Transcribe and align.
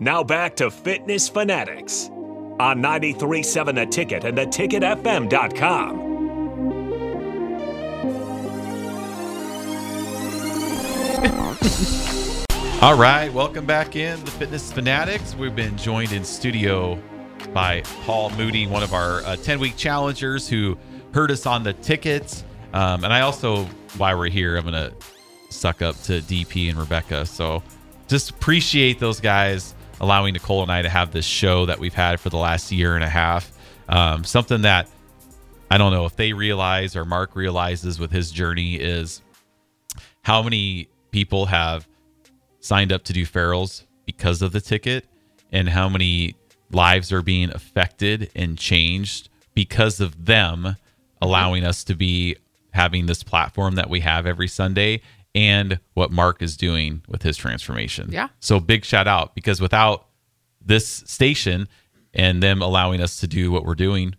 Now 0.00 0.22
back 0.22 0.54
to 0.56 0.70
Fitness 0.70 1.28
Fanatics 1.28 2.08
on 2.60 2.80
937 2.80 3.74
The 3.74 3.86
Ticket 3.86 4.22
and 4.22 4.38
theticketfm.com. 4.38 5.98
All 12.80 12.96
right, 12.96 13.28
welcome 13.32 13.66
back 13.66 13.96
in 13.96 14.24
the 14.24 14.30
Fitness 14.30 14.72
Fanatics. 14.72 15.34
We've 15.34 15.56
been 15.56 15.76
joined 15.76 16.12
in 16.12 16.22
studio 16.22 17.02
by 17.52 17.82
Paul 18.04 18.30
Moody, 18.30 18.68
one 18.68 18.84
of 18.84 18.94
our 18.94 19.24
uh, 19.24 19.34
10 19.34 19.58
week 19.58 19.76
challengers 19.76 20.48
who 20.48 20.78
heard 21.12 21.32
us 21.32 21.44
on 21.44 21.64
the 21.64 21.72
tickets. 21.72 22.44
Um, 22.72 23.02
and 23.02 23.12
I 23.12 23.22
also, 23.22 23.64
while 23.96 24.16
we're 24.16 24.28
here, 24.28 24.56
I'm 24.56 24.62
going 24.62 24.74
to 24.74 24.94
suck 25.50 25.82
up 25.82 26.00
to 26.02 26.20
DP 26.20 26.68
and 26.68 26.78
Rebecca. 26.78 27.26
So 27.26 27.64
just 28.06 28.30
appreciate 28.30 29.00
those 29.00 29.18
guys 29.18 29.74
allowing 30.00 30.32
Nicole 30.32 30.62
and 30.62 30.70
I 30.70 30.82
to 30.82 30.88
have 30.88 31.12
this 31.12 31.24
show 31.24 31.66
that 31.66 31.78
we've 31.78 31.94
had 31.94 32.20
for 32.20 32.30
the 32.30 32.36
last 32.36 32.70
year 32.70 32.94
and 32.94 33.04
a 33.04 33.08
half. 33.08 33.52
Um, 33.88 34.24
something 34.24 34.62
that 34.62 34.88
I 35.70 35.78
don't 35.78 35.92
know 35.92 36.06
if 36.06 36.16
they 36.16 36.32
realize 36.32 36.96
or 36.96 37.04
Mark 37.04 37.36
realizes 37.36 37.98
with 37.98 38.10
his 38.10 38.30
journey 38.30 38.76
is 38.76 39.22
how 40.22 40.42
many 40.42 40.88
people 41.10 41.46
have 41.46 41.86
signed 42.60 42.92
up 42.92 43.04
to 43.04 43.12
do 43.12 43.24
Farrell's 43.24 43.84
because 44.06 44.42
of 44.42 44.52
the 44.52 44.60
ticket 44.60 45.06
and 45.52 45.68
how 45.68 45.88
many 45.88 46.34
lives 46.70 47.12
are 47.12 47.22
being 47.22 47.50
affected 47.50 48.30
and 48.34 48.58
changed 48.58 49.28
because 49.54 50.00
of 50.00 50.26
them 50.26 50.76
allowing 51.20 51.64
us 51.64 51.84
to 51.84 51.94
be 51.94 52.36
having 52.72 53.06
this 53.06 53.22
platform 53.22 53.74
that 53.74 53.90
we 53.90 54.00
have 54.00 54.26
every 54.26 54.48
Sunday 54.48 55.00
and 55.38 55.78
what 55.94 56.10
Mark 56.10 56.42
is 56.42 56.56
doing 56.56 57.00
with 57.06 57.22
his 57.22 57.36
transformation. 57.36 58.08
Yeah. 58.10 58.26
So 58.40 58.58
big 58.58 58.84
shout 58.84 59.06
out 59.06 59.36
because 59.36 59.60
without 59.60 60.08
this 60.60 60.88
station 61.06 61.68
and 62.12 62.42
them 62.42 62.60
allowing 62.60 63.00
us 63.00 63.20
to 63.20 63.28
do 63.28 63.52
what 63.52 63.64
we're 63.64 63.76
doing, 63.76 64.16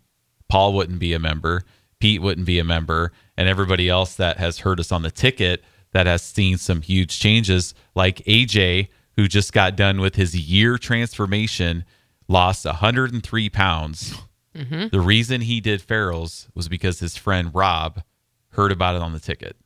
Paul 0.48 0.72
wouldn't 0.72 0.98
be 0.98 1.12
a 1.12 1.18
member, 1.18 1.62
Pete 2.00 2.22
wouldn't 2.22 2.46
be 2.46 2.58
a 2.58 2.64
member, 2.64 3.12
and 3.36 3.50
everybody 3.50 3.86
else 3.90 4.14
that 4.14 4.38
has 4.38 4.60
heard 4.60 4.80
us 4.80 4.90
on 4.90 5.02
the 5.02 5.10
ticket 5.10 5.62
that 5.92 6.06
has 6.06 6.22
seen 6.22 6.56
some 6.56 6.80
huge 6.80 7.18
changes, 7.18 7.74
like 7.94 8.24
AJ, 8.24 8.88
who 9.16 9.28
just 9.28 9.52
got 9.52 9.76
done 9.76 10.00
with 10.00 10.14
his 10.14 10.34
year 10.34 10.78
transformation, 10.78 11.84
lost 12.28 12.64
103 12.64 13.50
pounds. 13.50 14.14
Mm-hmm. 14.52 14.88
The 14.88 15.00
reason 15.00 15.42
he 15.42 15.60
did 15.60 15.80
Farrell's 15.80 16.48
was 16.56 16.68
because 16.68 16.98
his 16.98 17.16
friend 17.16 17.54
Rob 17.54 18.02
heard 18.48 18.72
about 18.72 18.96
it 18.96 19.00
on 19.00 19.12
the 19.12 19.20
ticket. 19.20 19.56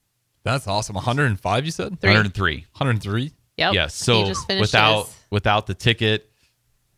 That's 0.45 0.67
awesome. 0.69 0.95
105, 0.95 1.65
you 1.65 1.71
said? 1.71 2.01
Three. 2.01 2.11
103. 2.11 2.57
103? 2.73 3.33
Yep. 3.57 3.75
Yes. 3.75 3.99
He 3.99 4.05
So 4.05 4.25
just 4.27 4.47
finished 4.47 4.61
without 4.61 5.07
his. 5.07 5.17
without 5.31 5.67
the 5.67 5.75
ticket, 5.75 6.31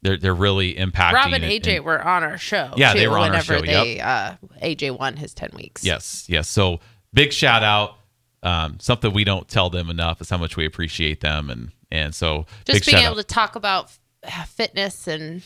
they're 0.03 0.17
they're 0.17 0.35
really 0.35 0.75
impacting. 0.75 1.13
Rob 1.13 1.33
and 1.33 1.45
it. 1.45 1.63
AJ 1.63 1.81
were 1.85 2.03
on 2.05 2.23
our 2.25 2.39
show. 2.39 2.73
Yeah, 2.77 2.95
they 2.95 3.09
were 3.09 3.19
on 3.19 3.27
our 3.35 3.43
whenever 3.43 3.59
show, 3.59 3.63
They, 3.63 4.01
uh, 4.01 4.35
AJ 4.63 4.99
won 4.99 5.17
his 5.17 5.33
ten 5.35 5.51
weeks. 5.55 5.85
Yes, 5.85 6.27
yes. 6.29 6.49
So 6.49 6.81
big 7.13 7.33
shout 7.33 7.63
out. 7.63 7.97
Um, 8.43 8.79
something 8.81 9.13
we 9.13 9.25
don't 9.25 9.49
tell 9.49 9.71
them 9.71 9.91
enough 9.91 10.21
is 10.21 10.31
how 10.31 10.39
much 10.39 10.57
we 10.57 10.67
appreciate 10.67 11.21
them, 11.21 11.51
and 11.51 11.73
and 11.91 12.15
so 12.15 12.47
just 12.65 12.81
big 12.81 12.85
being 12.87 12.97
shout 13.03 13.05
able 13.11 13.19
out. 13.19 13.29
to 13.29 13.35
talk 13.35 13.57
about 13.57 13.91
fitness 14.49 15.07
and 15.07 15.43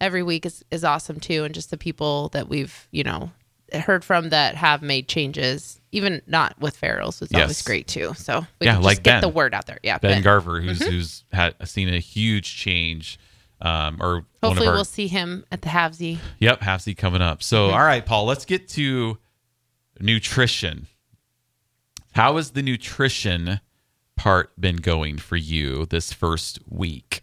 every 0.00 0.22
week 0.22 0.44
is, 0.46 0.64
is 0.70 0.84
awesome 0.84 1.20
too 1.20 1.44
and 1.44 1.54
just 1.54 1.70
the 1.70 1.76
people 1.76 2.28
that 2.30 2.48
we've 2.48 2.88
you 2.90 3.02
know 3.04 3.30
heard 3.72 4.04
from 4.04 4.30
that 4.30 4.54
have 4.54 4.82
made 4.82 5.08
changes 5.08 5.80
even 5.92 6.20
not 6.26 6.58
with 6.60 6.76
Farrell's 6.76 7.20
is 7.22 7.32
always 7.34 7.62
great 7.62 7.86
too 7.86 8.12
so 8.14 8.40
we 8.60 8.66
Yeah, 8.66 8.72
can 8.74 8.82
just 8.82 8.84
like 8.84 9.02
get 9.02 9.04
Ben. 9.04 9.20
the 9.22 9.28
word 9.28 9.54
out 9.54 9.66
there 9.66 9.78
yeah 9.82 9.98
Ben 9.98 10.12
Ben. 10.16 10.22
Garver, 10.22 10.60
who's 10.60 10.82
who's 10.84 11.24
had 11.32 11.54
seen 11.68 11.88
a 11.92 11.98
huge 11.98 12.56
change, 12.56 13.18
um, 13.60 13.98
or 14.00 14.24
hopefully 14.42 14.68
our 14.68 14.74
we'll 14.74 14.84
see 14.84 15.06
him 15.08 15.44
at 15.50 15.62
the 15.62 15.68
Halfsy 15.68 16.18
Yep, 16.38 16.60
Halfsy 16.60 16.96
coming 16.96 17.22
up. 17.22 17.42
So, 17.42 17.66
all 17.70 17.78
right, 17.84 18.04
Paul, 18.04 18.24
let's 18.26 18.44
get 18.44 18.68
to 18.70 19.18
nutrition. 20.00 20.86
How 22.12 22.36
has 22.36 22.50
the 22.52 22.62
nutrition 22.62 23.60
part 24.16 24.58
been 24.60 24.76
going 24.76 25.18
for 25.18 25.36
you 25.36 25.86
this 25.86 26.12
first 26.12 26.58
week? 26.68 27.22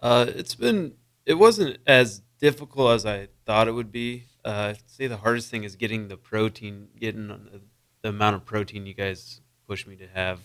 Uh, 0.00 0.26
it's 0.28 0.54
been. 0.54 0.94
It 1.26 1.34
wasn't 1.34 1.78
as 1.86 2.22
difficult 2.40 2.92
as 2.94 3.04
I 3.06 3.28
thought 3.46 3.68
it 3.68 3.72
would 3.72 3.92
be. 3.92 4.24
Uh, 4.48 4.70
I'd 4.70 4.78
say 4.90 5.06
the 5.06 5.16
hardest 5.18 5.50
thing 5.50 5.64
is 5.64 5.76
getting 5.76 6.08
the 6.08 6.16
protein, 6.16 6.88
getting 6.98 7.28
the, 7.28 7.60
the 8.02 8.08
amount 8.08 8.36
of 8.36 8.44
protein 8.44 8.86
you 8.86 8.94
guys 8.94 9.40
push 9.66 9.86
me 9.86 9.96
to 9.96 10.06
have, 10.14 10.40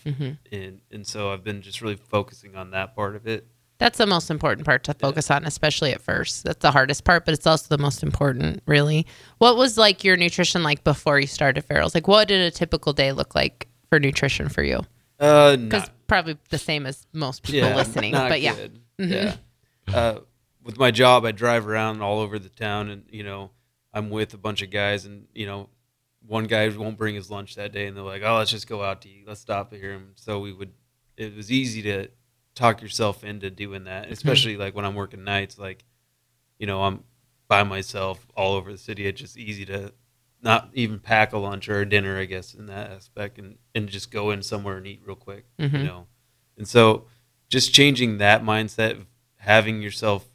and 0.52 0.80
and 0.90 1.06
so 1.06 1.32
I've 1.32 1.42
been 1.42 1.62
just 1.62 1.80
really 1.80 1.96
focusing 1.96 2.54
on 2.56 2.70
that 2.72 2.94
part 2.94 3.16
of 3.16 3.26
it. 3.26 3.46
that's 3.78 3.96
the 3.98 4.06
most 4.06 4.30
important 4.30 4.66
part 4.66 4.84
to 4.84 4.94
focus 4.94 5.30
on 5.30 5.44
especially 5.44 5.92
at 5.92 6.00
first 6.00 6.44
that's 6.44 6.60
the 6.60 6.70
hardest 6.70 7.02
part 7.04 7.24
but 7.24 7.34
it's 7.34 7.46
also 7.46 7.66
the 7.76 7.82
most 7.82 8.02
important 8.02 8.62
really 8.66 9.04
what 9.38 9.56
was 9.56 9.76
like 9.78 10.04
your 10.04 10.16
nutrition 10.16 10.62
like 10.62 10.84
before 10.84 11.18
you 11.18 11.26
started 11.26 11.62
Farrell's? 11.64 11.94
like 11.94 12.06
what 12.06 12.28
did 12.28 12.40
a 12.40 12.50
typical 12.52 12.92
day 12.92 13.10
look 13.12 13.34
like 13.34 13.66
for 13.88 13.98
nutrition 13.98 14.48
for 14.48 14.62
you 14.62 14.78
Uh, 15.18 15.56
because 15.56 15.90
probably 16.06 16.36
the 16.50 16.58
same 16.58 16.84
as 16.86 17.06
most 17.12 17.42
people 17.42 17.68
listening 17.70 18.12
not 18.12 18.28
but 18.28 18.40
yeah 18.42 18.54
good. 18.54 18.80
yeah. 18.98 19.36
Uh, 19.92 20.18
with 20.62 20.78
my 20.78 20.90
job, 20.90 21.24
I 21.24 21.32
drive 21.32 21.66
around 21.66 22.00
all 22.00 22.20
over 22.20 22.38
the 22.38 22.48
town, 22.48 22.88
and 22.90 23.02
you 23.10 23.22
know, 23.22 23.50
I'm 23.94 24.10
with 24.10 24.34
a 24.34 24.38
bunch 24.38 24.60
of 24.60 24.70
guys, 24.70 25.06
and 25.06 25.26
you 25.34 25.46
know, 25.46 25.70
one 26.26 26.44
guy 26.44 26.68
won't 26.68 26.98
bring 26.98 27.14
his 27.14 27.30
lunch 27.30 27.54
that 27.54 27.72
day, 27.72 27.86
and 27.86 27.96
they're 27.96 28.04
like, 28.04 28.22
"Oh, 28.24 28.36
let's 28.36 28.50
just 28.50 28.68
go 28.68 28.82
out 28.82 29.00
to 29.02 29.08
eat. 29.08 29.24
Let's 29.26 29.40
stop 29.40 29.72
here." 29.72 29.92
And 29.92 30.08
so 30.16 30.40
we 30.40 30.52
would. 30.52 30.72
It 31.16 31.36
was 31.36 31.52
easy 31.52 31.80
to 31.82 32.08
talk 32.56 32.82
yourself 32.82 33.22
into 33.22 33.50
doing 33.50 33.84
that, 33.84 34.04
mm-hmm. 34.04 34.12
especially 34.12 34.56
like 34.56 34.74
when 34.74 34.84
I'm 34.84 34.96
working 34.96 35.22
nights. 35.22 35.58
Like, 35.58 35.84
you 36.58 36.66
know, 36.66 36.82
I'm 36.82 37.04
by 37.46 37.62
myself 37.62 38.26
all 38.36 38.54
over 38.54 38.72
the 38.72 38.78
city. 38.78 39.06
It's 39.06 39.20
just 39.20 39.36
easy 39.36 39.64
to 39.66 39.92
not 40.42 40.70
even 40.74 40.98
pack 40.98 41.32
a 41.32 41.38
lunch 41.38 41.68
or 41.68 41.80
a 41.80 41.88
dinner, 41.88 42.18
I 42.18 42.24
guess, 42.24 42.52
in 42.52 42.66
that 42.66 42.90
aspect, 42.90 43.38
and 43.38 43.58
and 43.74 43.88
just 43.88 44.10
go 44.10 44.30
in 44.32 44.42
somewhere 44.42 44.76
and 44.76 44.86
eat 44.86 45.02
real 45.06 45.16
quick. 45.16 45.44
You 45.58 45.68
mm-hmm. 45.68 45.84
know, 45.84 46.06
and 46.58 46.66
so 46.66 47.06
just 47.48 47.72
changing 47.72 48.18
that 48.18 48.42
mindset 48.42 48.92
of 48.92 49.06
having 49.36 49.82
yourself 49.82 50.28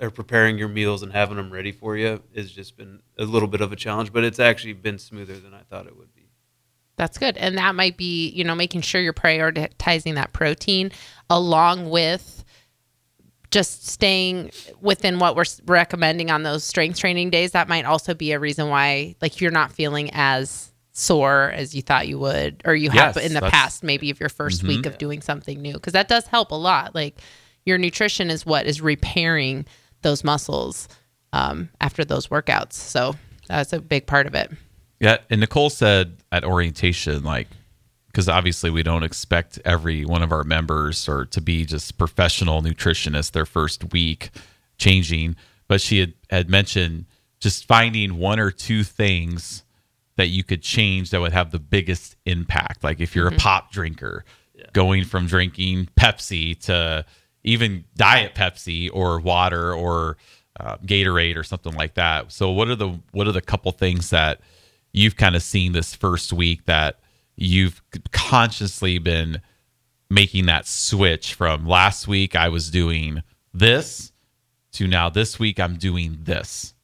or 0.00 0.10
preparing 0.10 0.58
your 0.58 0.68
meals 0.68 1.02
and 1.02 1.12
having 1.12 1.36
them 1.36 1.50
ready 1.50 1.72
for 1.72 1.96
you 1.96 2.22
has 2.34 2.52
just 2.52 2.76
been 2.76 3.00
a 3.18 3.24
little 3.24 3.48
bit 3.48 3.60
of 3.60 3.72
a 3.72 3.76
challenge, 3.76 4.12
but 4.12 4.24
it's 4.24 4.38
actually 4.38 4.74
been 4.74 4.98
smoother 4.98 5.38
than 5.38 5.54
I 5.54 5.62
thought 5.70 5.86
it 5.86 5.96
would 5.96 6.14
be. 6.14 6.28
That's 6.96 7.18
good. 7.18 7.36
And 7.36 7.58
that 7.58 7.74
might 7.74 7.96
be, 7.96 8.28
you 8.30 8.44
know, 8.44 8.54
making 8.54 8.80
sure 8.80 9.00
you're 9.00 9.12
prioritizing 9.12 10.14
that 10.14 10.32
protein 10.32 10.92
along 11.28 11.90
with 11.90 12.44
just 13.50 13.86
staying 13.86 14.50
within 14.80 15.18
what 15.18 15.36
we're 15.36 15.44
recommending 15.66 16.30
on 16.30 16.42
those 16.42 16.64
strength 16.64 16.98
training 16.98 17.30
days. 17.30 17.52
That 17.52 17.68
might 17.68 17.84
also 17.84 18.12
be 18.12 18.32
a 18.32 18.40
reason 18.40 18.68
why, 18.68 19.14
like, 19.20 19.40
you're 19.40 19.50
not 19.50 19.72
feeling 19.72 20.10
as 20.12 20.72
sore 20.92 21.52
as 21.54 21.74
you 21.74 21.82
thought 21.82 22.08
you 22.08 22.18
would, 22.18 22.62
or 22.64 22.74
you 22.74 22.90
have 22.90 23.16
in 23.18 23.34
the 23.34 23.42
past, 23.42 23.82
maybe 23.82 24.10
of 24.10 24.18
your 24.18 24.30
1st 24.30 24.58
mm-hmm. 24.58 24.68
week 24.68 24.86
of 24.86 24.98
doing 24.98 25.20
something 25.20 25.60
new. 25.60 25.74
Because 25.74 25.92
that 25.92 26.08
does 26.08 26.26
help 26.26 26.50
a 26.50 26.56
lot. 26.56 26.94
Like, 26.94 27.20
your 27.64 27.78
nutrition 27.78 28.30
is 28.30 28.46
what 28.46 28.66
is 28.66 28.80
repairing 28.80 29.66
those 30.06 30.22
muscles 30.22 30.88
um, 31.32 31.68
after 31.80 32.04
those 32.04 32.28
workouts. 32.28 32.74
So 32.74 33.16
that's 33.48 33.72
a 33.72 33.80
big 33.80 34.06
part 34.06 34.28
of 34.28 34.36
it. 34.36 34.52
Yeah, 35.00 35.18
and 35.28 35.40
Nicole 35.40 35.68
said 35.68 36.16
at 36.30 36.44
orientation, 36.44 37.24
like, 37.24 37.48
because 38.06 38.28
obviously 38.28 38.70
we 38.70 38.84
don't 38.84 39.02
expect 39.02 39.58
every 39.64 40.04
one 40.04 40.22
of 40.22 40.30
our 40.30 40.44
members 40.44 41.08
or 41.08 41.26
to 41.26 41.40
be 41.40 41.66
just 41.66 41.98
professional 41.98 42.62
nutritionists 42.62 43.32
their 43.32 43.44
first 43.44 43.92
week 43.92 44.30
changing, 44.78 45.34
but 45.66 45.80
she 45.80 45.98
had, 45.98 46.14
had 46.30 46.48
mentioned 46.48 47.04
just 47.40 47.66
finding 47.66 48.16
one 48.16 48.38
or 48.38 48.52
two 48.52 48.84
things 48.84 49.64
that 50.16 50.28
you 50.28 50.44
could 50.44 50.62
change 50.62 51.10
that 51.10 51.20
would 51.20 51.32
have 51.32 51.50
the 51.50 51.58
biggest 51.58 52.16
impact. 52.24 52.84
Like 52.84 53.00
if 53.00 53.14
you're 53.14 53.28
a 53.28 53.32
pop 53.36 53.72
drinker, 53.72 54.24
going 54.72 55.04
from 55.04 55.26
drinking 55.26 55.88
Pepsi 55.96 56.58
to 56.60 57.04
even 57.46 57.84
diet 57.96 58.34
Pepsi 58.34 58.90
or 58.92 59.18
water 59.20 59.72
or 59.72 60.18
uh, 60.60 60.76
Gatorade 60.78 61.36
or 61.36 61.44
something 61.44 61.74
like 61.74 61.94
that. 61.94 62.32
So 62.32 62.50
what 62.50 62.68
are 62.68 62.76
the 62.76 63.00
what 63.12 63.26
are 63.26 63.32
the 63.32 63.40
couple 63.40 63.72
things 63.72 64.10
that 64.10 64.40
you've 64.92 65.16
kind 65.16 65.34
of 65.34 65.42
seen 65.42 65.72
this 65.72 65.94
first 65.94 66.32
week 66.32 66.66
that 66.66 67.00
you've 67.36 67.82
consciously 68.12 68.98
been 68.98 69.40
making 70.10 70.46
that 70.46 70.66
switch 70.66 71.34
from 71.34 71.66
last 71.66 72.06
week 72.06 72.36
I 72.36 72.48
was 72.48 72.70
doing 72.70 73.22
this 73.52 74.12
to 74.72 74.86
now 74.86 75.08
this 75.08 75.38
week 75.38 75.58
I'm 75.60 75.76
doing 75.76 76.18
this. 76.22 76.74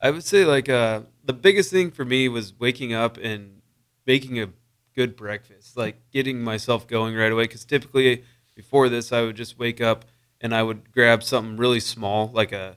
I 0.00 0.10
would 0.10 0.24
say 0.24 0.44
like 0.44 0.68
uh, 0.68 1.02
the 1.24 1.32
biggest 1.32 1.70
thing 1.70 1.90
for 1.90 2.04
me 2.04 2.28
was 2.28 2.52
waking 2.58 2.92
up 2.92 3.16
and 3.16 3.62
making 4.06 4.38
a 4.38 4.50
good 4.94 5.16
breakfast, 5.16 5.76
like 5.76 5.96
getting 6.12 6.42
myself 6.42 6.86
going 6.86 7.16
right 7.16 7.32
away. 7.32 7.44
Because 7.44 7.64
typically 7.64 8.22
before 8.54 8.88
this, 8.88 9.12
I 9.12 9.22
would 9.22 9.36
just 9.36 9.58
wake 9.58 9.80
up 9.80 10.04
and 10.40 10.54
I 10.54 10.62
would 10.62 10.92
grab 10.92 11.22
something 11.22 11.56
really 11.56 11.80
small, 11.80 12.30
like 12.32 12.52
a 12.52 12.76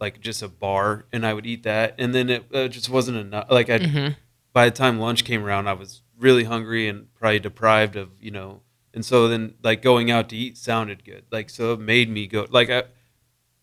like 0.00 0.20
just 0.20 0.42
a 0.42 0.48
bar, 0.48 1.06
and 1.12 1.24
I 1.24 1.32
would 1.34 1.46
eat 1.46 1.62
that, 1.62 1.94
and 1.98 2.14
then 2.14 2.28
it 2.28 2.44
uh, 2.52 2.68
just 2.68 2.88
wasn't 2.90 3.16
enough. 3.18 3.46
Like 3.50 3.70
I, 3.70 4.14
by 4.52 4.64
the 4.66 4.70
time 4.70 4.98
lunch 4.98 5.24
came 5.24 5.44
around, 5.44 5.68
I 5.68 5.72
was 5.74 6.02
really 6.18 6.44
hungry 6.44 6.88
and 6.88 7.12
probably 7.14 7.38
deprived 7.40 7.96
of 7.96 8.10
you 8.20 8.30
know 8.30 8.60
and 8.94 9.04
so 9.04 9.26
then 9.26 9.54
like 9.64 9.82
going 9.82 10.10
out 10.10 10.28
to 10.28 10.36
eat 10.36 10.56
sounded 10.56 11.04
good. 11.04 11.24
Like 11.32 11.50
so 11.50 11.72
it 11.72 11.80
made 11.80 12.08
me 12.08 12.26
go. 12.26 12.46
Like 12.48 12.70
I, 12.70 12.84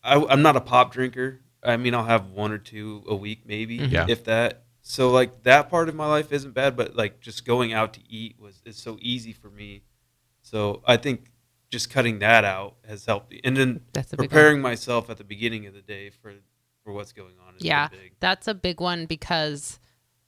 I 0.04 0.22
I'm 0.28 0.42
not 0.42 0.56
a 0.56 0.60
pop 0.60 0.92
drinker. 0.92 1.40
I 1.62 1.76
mean 1.78 1.94
I'll 1.94 2.04
have 2.04 2.30
one 2.30 2.52
or 2.52 2.58
two 2.58 3.02
a 3.08 3.14
week 3.14 3.42
maybe, 3.46 3.76
Yeah. 3.76 4.06
if 4.08 4.24
that. 4.24 4.64
So 4.82 5.10
like 5.10 5.44
that 5.44 5.70
part 5.70 5.88
of 5.88 5.94
my 5.94 6.06
life 6.06 6.32
isn't 6.32 6.52
bad, 6.52 6.76
but 6.76 6.94
like 6.94 7.20
just 7.20 7.44
going 7.46 7.72
out 7.72 7.94
to 7.94 8.00
eat 8.08 8.36
was 8.38 8.60
is 8.64 8.76
so 8.76 8.98
easy 9.00 9.32
for 9.32 9.48
me. 9.48 9.82
So 10.42 10.82
I 10.86 10.96
think 10.98 11.30
just 11.72 11.88
cutting 11.90 12.20
that 12.20 12.44
out 12.44 12.76
has 12.86 13.06
helped 13.06 13.32
me. 13.32 13.40
And 13.42 13.56
then 13.56 13.80
That's 13.94 14.14
preparing 14.14 14.60
myself 14.60 15.08
at 15.10 15.16
the 15.16 15.24
beginning 15.24 15.66
of 15.66 15.74
the 15.74 15.82
day 15.82 16.10
for 16.10 16.34
for 16.84 16.92
what's 16.92 17.12
going 17.12 17.34
on. 17.46 17.56
Is 17.56 17.64
yeah 17.64 17.88
big. 17.88 18.12
that's 18.20 18.46
a 18.46 18.54
big 18.54 18.80
one 18.80 19.06
because 19.06 19.80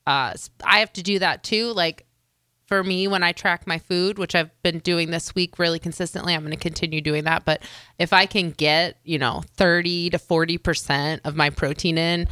uh, 0.07 0.35
i 0.65 0.79
have 0.79 0.93
to 0.93 1.03
do 1.03 1.19
that 1.19 1.43
too 1.43 1.73
like 1.73 2.07
for 2.67 2.85
me 2.85 3.09
when 3.09 3.23
i 3.23 3.33
track 3.33 3.67
my 3.67 3.79
food 3.79 4.19
which 4.19 4.35
i've 4.35 4.51
been 4.63 4.79
doing 4.79 5.11
this 5.11 5.35
week 5.35 5.59
really 5.59 5.79
consistently 5.79 6.35
i'm 6.35 6.43
going 6.43 6.51
to 6.51 6.57
continue 6.57 7.01
doing 7.01 7.25
that 7.25 7.45
but 7.45 7.63
if 7.99 8.13
i 8.13 8.27
can 8.27 8.51
get 8.51 8.99
you 9.03 9.19
know 9.19 9.43
30 9.57 10.11
to 10.11 10.19
40% 10.19 11.21
of 11.25 11.35
my 11.35 11.51
protein 11.51 11.99
in 11.99 12.29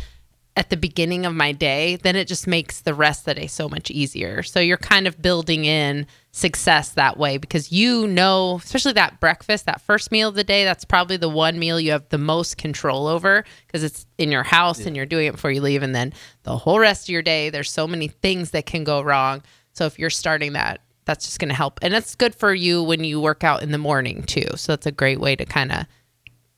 at 0.54 0.68
the 0.68 0.76
beginning 0.76 1.24
of 1.24 1.34
my 1.34 1.52
day, 1.52 1.96
then 1.96 2.14
it 2.14 2.28
just 2.28 2.46
makes 2.46 2.80
the 2.80 2.92
rest 2.92 3.20
of 3.20 3.24
the 3.34 3.40
day 3.40 3.46
so 3.46 3.68
much 3.68 3.90
easier. 3.90 4.42
So 4.42 4.60
you're 4.60 4.76
kind 4.76 5.06
of 5.06 5.22
building 5.22 5.64
in 5.64 6.06
success 6.30 6.90
that 6.90 7.16
way 7.16 7.38
because 7.38 7.72
you 7.72 8.06
know, 8.06 8.60
especially 8.62 8.92
that 8.92 9.18
breakfast, 9.18 9.64
that 9.64 9.80
first 9.80 10.12
meal 10.12 10.28
of 10.28 10.34
the 10.34 10.44
day, 10.44 10.64
that's 10.64 10.84
probably 10.84 11.16
the 11.16 11.28
one 11.28 11.58
meal 11.58 11.80
you 11.80 11.92
have 11.92 12.08
the 12.10 12.18
most 12.18 12.58
control 12.58 13.06
over 13.06 13.44
because 13.66 13.82
it's 13.82 14.06
in 14.18 14.30
your 14.30 14.42
house 14.42 14.84
and 14.84 14.94
you're 14.94 15.06
doing 15.06 15.26
it 15.26 15.32
before 15.32 15.50
you 15.50 15.62
leave. 15.62 15.82
And 15.82 15.94
then 15.94 16.12
the 16.42 16.56
whole 16.56 16.78
rest 16.78 17.06
of 17.06 17.12
your 17.12 17.22
day, 17.22 17.48
there's 17.48 17.70
so 17.70 17.86
many 17.86 18.08
things 18.08 18.50
that 18.50 18.66
can 18.66 18.84
go 18.84 19.00
wrong. 19.00 19.42
So 19.72 19.86
if 19.86 19.98
you're 19.98 20.10
starting 20.10 20.52
that, 20.52 20.82
that's 21.06 21.24
just 21.24 21.38
going 21.38 21.48
to 21.48 21.54
help. 21.54 21.78
And 21.82 21.94
it's 21.94 22.14
good 22.14 22.34
for 22.34 22.52
you 22.52 22.82
when 22.82 23.04
you 23.04 23.20
work 23.20 23.42
out 23.42 23.62
in 23.62 23.72
the 23.72 23.78
morning 23.78 24.22
too. 24.24 24.48
So 24.56 24.72
that's 24.72 24.86
a 24.86 24.92
great 24.92 25.18
way 25.18 25.34
to 25.34 25.46
kind 25.46 25.72
of 25.72 25.86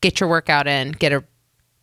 get 0.01 0.19
your 0.19 0.27
workout 0.27 0.67
in, 0.67 0.91
get 0.91 1.13
a 1.13 1.23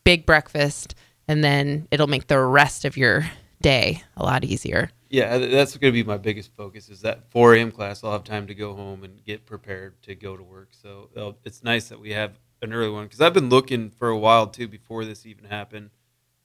big 0.05 0.26
breakfast, 0.26 0.94
and 1.32 1.43
then 1.43 1.88
it'll 1.90 2.06
make 2.08 2.26
the 2.26 2.38
rest 2.38 2.84
of 2.84 2.99
your 2.99 3.25
day 3.62 4.02
a 4.19 4.23
lot 4.23 4.44
easier. 4.44 4.90
Yeah, 5.08 5.38
that's 5.38 5.76
going 5.79 5.93
to 5.93 6.05
be 6.05 6.06
my 6.06 6.19
biggest 6.19 6.50
focus. 6.56 6.90
Is 6.90 7.00
that 7.02 7.31
4 7.31 7.55
a.m. 7.55 7.70
class? 7.70 8.05
I'll 8.05 8.12
have 8.12 8.25
time 8.25 8.46
to 8.49 8.55
go 8.55 8.75
home 8.75 9.02
and 9.02 9.25
get 9.25 9.46
prepared 9.46 10.00
to 10.02 10.14
go 10.14 10.37
to 10.37 10.43
work. 10.43 10.69
So 10.73 11.08
uh, 11.17 11.32
it's 11.44 11.62
nice 11.62 11.88
that 11.88 11.99
we 12.00 12.11
have 12.11 12.38
an 12.61 12.75
early 12.75 12.90
one 12.90 13.05
because 13.05 13.23
I've 13.23 13.32
been 13.32 13.49
looking 13.49 13.88
for 13.90 14.08
a 14.11 14.19
while 14.19 14.46
too 14.46 14.69
before 14.69 15.06
this 15.06 15.25
even 15.25 15.44
happened, 15.46 15.88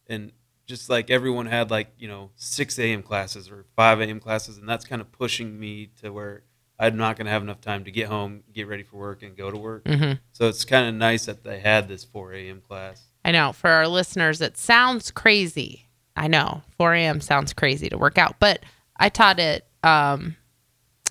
and 0.08 0.32
just 0.66 0.90
like 0.90 1.10
everyone 1.10 1.48
had 1.48 1.70
like 1.70 1.90
you 1.98 2.08
know 2.08 2.32
6 2.38 2.80
a.m. 2.80 3.04
classes 3.04 3.50
or 3.50 3.66
5 3.76 4.00
a.m. 4.02 4.20
classes, 4.22 4.58
and 4.58 4.68
that's 4.68 4.86
kind 4.86 5.02
of 5.02 5.12
pushing 5.12 5.60
me 5.60 5.90
to 6.02 6.12
where 6.12 6.44
I'm 6.80 6.96
not 6.96 7.18
going 7.18 7.26
to 7.26 7.32
have 7.32 7.42
enough 7.42 7.60
time 7.62 7.84
to 7.86 7.92
get 7.92 8.08
home, 8.08 8.44
get 8.54 8.68
ready 8.68 8.84
for 8.84 8.96
work, 8.98 9.22
and 9.22 9.36
go 9.36 9.52
to 9.52 9.58
work. 9.58 9.84
Mhm. 9.84 10.20
So 10.32 10.48
it's 10.48 10.64
kind 10.64 10.88
of 10.88 10.96
nice 10.96 11.26
that 11.26 11.44
they 11.44 11.60
had 11.60 11.88
this 11.90 12.06
4 12.06 12.34
a.m. 12.34 12.62
class. 12.62 13.07
I 13.28 13.32
know 13.32 13.52
for 13.52 13.70
our 13.70 13.90
listeners, 13.90 14.40
it 14.40 14.58
sounds 14.58 15.12
crazy. 15.12 15.90
I 16.16 16.30
know 16.30 16.62
4 16.78 16.94
a.m. 16.94 17.20
sounds 17.20 17.52
crazy 17.52 17.90
to 17.90 17.98
work 17.98 18.18
out, 18.18 18.40
but 18.40 18.64
I 18.96 19.10
taught 19.10 19.38
at 19.42 19.68
um, 19.84 20.38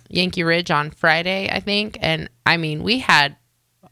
Yankee 0.08 0.42
Ridge 0.42 0.70
on 0.70 0.90
Friday, 0.90 1.50
I 1.52 1.60
think. 1.60 1.98
And 2.00 2.30
I 2.46 2.56
mean, 2.56 2.82
we 2.82 3.00
had 3.00 3.36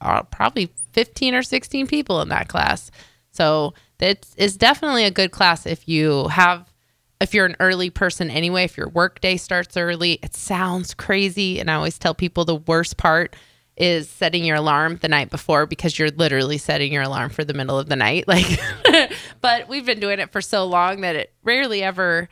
uh, 0.00 0.22
probably 0.22 0.72
15 0.92 1.34
or 1.34 1.42
16 1.42 1.86
people 1.86 2.22
in 2.22 2.30
that 2.30 2.48
class. 2.48 2.90
So 3.30 3.74
it 4.00 4.26
is 4.38 4.56
definitely 4.56 5.04
a 5.04 5.10
good 5.10 5.30
class 5.30 5.66
if 5.66 5.86
you 5.86 6.28
have, 6.28 6.72
if 7.20 7.34
you're 7.34 7.44
an 7.44 7.56
early 7.60 7.90
person 7.90 8.30
anyway, 8.30 8.64
if 8.64 8.78
your 8.78 8.88
work 8.88 9.20
day 9.20 9.36
starts 9.36 9.76
early. 9.76 10.18
It 10.22 10.34
sounds 10.34 10.94
crazy. 10.94 11.60
And 11.60 11.70
I 11.70 11.74
always 11.74 11.98
tell 11.98 12.14
people 12.14 12.46
the 12.46 12.56
worst 12.56 12.96
part 12.96 13.36
is 13.76 14.08
setting 14.08 14.44
your 14.44 14.56
alarm 14.56 14.98
the 15.02 15.08
night 15.08 15.30
before 15.30 15.66
because 15.66 15.98
you're 15.98 16.10
literally 16.10 16.58
setting 16.58 16.92
your 16.92 17.02
alarm 17.02 17.30
for 17.30 17.44
the 17.44 17.54
middle 17.54 17.78
of 17.78 17.88
the 17.88 17.96
night. 17.96 18.24
Like, 18.34 19.12
but 19.40 19.68
we've 19.68 19.84
been 19.84 20.00
doing 20.00 20.18
it 20.20 20.30
for 20.30 20.40
so 20.40 20.64
long 20.64 21.00
that 21.00 21.16
it 21.16 21.32
rarely 21.42 21.82
ever 21.82 22.28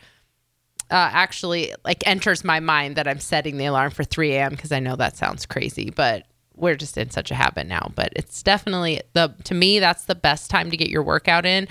uh, 0.91 1.11
actually 1.13 1.75
like 1.85 2.07
enters 2.07 2.45
my 2.45 2.61
mind 2.61 2.97
that 2.97 3.09
I'm 3.09 3.19
setting 3.19 3.57
the 3.57 3.67
alarm 3.67 3.91
for 3.91 4.05
3 4.05 4.35
a.m. 4.35 4.51
because 4.51 4.73
I 4.73 4.79
know 4.79 4.97
that 4.97 5.17
sounds 5.17 5.47
crazy, 5.47 5.91
but 5.91 6.27
we're 6.55 6.77
just 6.77 6.99
in 6.99 7.11
such 7.11 7.31
a 7.31 7.35
habit 7.35 7.67
now. 7.67 7.91
But 7.95 8.13
it's 8.15 8.43
definitely 8.43 9.01
the 9.13 9.35
to 9.45 9.55
me 9.55 9.79
that's 9.79 10.05
the 10.05 10.15
best 10.15 10.51
time 10.51 10.71
to 10.71 10.77
get 10.77 10.89
your 10.89 11.03
workout 11.03 11.47
in. 11.47 11.67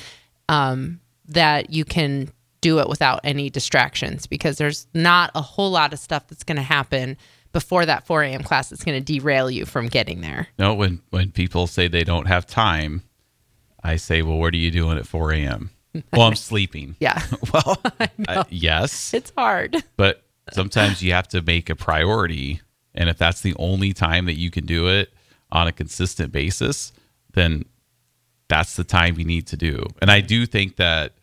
Um, 0.49 0.99
that 1.27 1.69
you 1.69 1.85
can 1.85 2.29
do 2.61 2.79
it 2.79 2.87
without 2.87 3.21
any 3.23 3.49
distractions 3.49 4.27
because 4.27 4.57
there's 4.57 4.87
not 4.93 5.31
a 5.33 5.41
whole 5.41 5.71
lot 5.71 5.93
of 5.93 5.99
stuff 5.99 6.27
that's 6.27 6.43
going 6.43 6.57
to 6.57 6.61
happen 6.61 7.17
before 7.51 7.85
that 7.85 8.05
4 8.05 8.23
a.m. 8.23 8.43
class 8.43 8.69
that's 8.69 8.83
going 8.83 9.03
to 9.03 9.13
derail 9.13 9.49
you 9.51 9.65
from 9.65 9.87
getting 9.87 10.21
there. 10.21 10.47
No, 10.57 10.73
when 10.73 11.01
when 11.09 11.31
people 11.31 11.67
say 11.67 11.87
they 11.87 12.03
don't 12.03 12.27
have 12.27 12.45
time, 12.45 13.03
I 13.83 13.95
say, 13.97 14.21
"Well, 14.21 14.37
what 14.37 14.53
are 14.53 14.57
you 14.57 14.71
doing 14.71 14.97
at 14.97 15.07
4 15.07 15.33
a.m.?" 15.33 15.71
well, 16.13 16.27
I'm 16.27 16.35
sleeping. 16.35 16.95
Yeah, 17.01 17.21
Well, 17.53 17.81
uh, 18.27 18.43
yes, 18.49 19.13
it's 19.13 19.31
hard. 19.37 19.83
but 19.97 20.23
sometimes 20.53 21.01
you 21.03 21.11
have 21.13 21.27
to 21.29 21.41
make 21.41 21.69
a 21.69 21.75
priority, 21.75 22.61
and 22.95 23.09
if 23.09 23.17
that's 23.17 23.41
the 23.41 23.55
only 23.57 23.93
time 23.93 24.25
that 24.25 24.35
you 24.35 24.49
can 24.49 24.65
do 24.65 24.87
it 24.87 25.11
on 25.51 25.67
a 25.67 25.71
consistent 25.71 26.31
basis, 26.31 26.93
then 27.33 27.65
that's 28.47 28.75
the 28.75 28.83
time 28.83 29.17
you 29.19 29.25
need 29.25 29.47
to 29.47 29.57
do. 29.57 29.85
And 30.01 30.09
I 30.11 30.21
do 30.21 30.45
think 30.45 30.77
that 30.77 31.13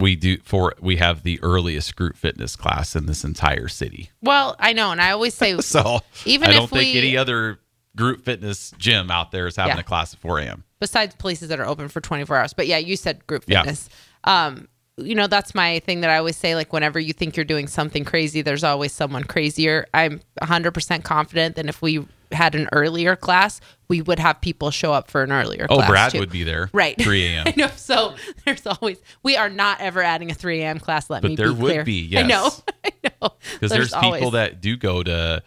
we 0.00 0.16
do 0.16 0.38
for 0.38 0.74
we 0.80 0.96
have 0.96 1.22
the 1.22 1.38
earliest 1.42 1.94
group 1.96 2.16
fitness 2.16 2.56
class 2.56 2.96
in 2.96 3.06
this 3.06 3.22
entire 3.24 3.68
city. 3.68 4.10
Well, 4.22 4.56
I 4.58 4.72
know, 4.72 4.90
and 4.90 5.00
I 5.00 5.10
always 5.12 5.34
say 5.34 5.56
So 5.60 6.00
Even 6.24 6.48
I 6.50 6.52
don't 6.54 6.64
if 6.64 6.70
think 6.70 6.94
we- 6.94 6.98
any 6.98 7.16
other 7.16 7.60
group 7.96 8.24
fitness 8.24 8.72
gym 8.78 9.10
out 9.10 9.30
there 9.32 9.46
is 9.46 9.56
having 9.56 9.76
Yeah. 9.76 9.80
a 9.80 9.84
class 9.84 10.14
at 10.14 10.20
4 10.20 10.38
a.m. 10.40 10.64
besides 10.80 11.14
places 11.16 11.48
that 11.50 11.60
are 11.60 11.66
open 11.66 11.88
for 11.88 12.00
24 12.00 12.36
hours. 12.36 12.52
But 12.54 12.66
yeah, 12.66 12.78
you 12.78 12.96
said 12.96 13.26
group 13.26 13.44
Yeah. 13.46 13.60
fitness. 13.62 13.88
Um, 14.24 14.68
you 14.96 15.14
know, 15.14 15.26
that's 15.26 15.54
my 15.54 15.78
thing 15.80 16.02
that 16.02 16.10
I 16.10 16.18
always 16.18 16.36
say 16.36 16.54
like 16.54 16.72
whenever 16.72 17.00
you 17.00 17.12
think 17.12 17.36
you're 17.36 17.44
doing 17.44 17.66
something 17.66 18.04
crazy, 18.04 18.42
there's 18.42 18.64
always 18.64 18.92
someone 18.92 19.24
crazier. 19.24 19.86
I'm 19.94 20.20
100% 20.42 21.04
confident 21.04 21.56
that 21.56 21.66
if 21.66 21.80
we 21.82 22.06
had 22.32 22.54
an 22.54 22.68
earlier 22.72 23.16
class, 23.16 23.60
we 23.88 24.00
would 24.02 24.18
have 24.18 24.40
people 24.40 24.70
show 24.70 24.92
up 24.92 25.10
for 25.10 25.22
an 25.22 25.32
earlier 25.32 25.66
Oh, 25.68 25.76
class. 25.76 25.88
Oh, 25.88 25.92
Brad 25.92 26.12
too. 26.12 26.20
would 26.20 26.30
be 26.30 26.44
there. 26.44 26.70
Right. 26.72 27.00
3 27.00 27.26
a.m. 27.34 27.44
I 27.48 27.54
know. 27.56 27.68
So 27.76 28.14
there's 28.44 28.66
always 28.66 28.98
we 29.22 29.36
are 29.36 29.48
not 29.50 29.80
ever 29.80 30.02
adding 30.02 30.30
a 30.30 30.34
3 30.34 30.60
a.m. 30.62 30.78
class. 30.78 31.10
Let 31.10 31.22
But 31.22 31.28
me 31.32 31.36
there 31.36 31.52
be 31.52 31.60
would 31.60 31.70
clear. 31.72 31.84
be, 31.84 32.16
I 32.18 32.22
know. 32.22 32.44
yes. 32.44 32.62
I 32.84 32.90
know. 33.04 33.30
Because 33.54 33.70
there's, 33.70 33.92
people 33.92 34.04
always- 34.14 34.32
that 34.32 34.60
do 34.60 34.76
go 34.76 35.02
to 35.02 35.42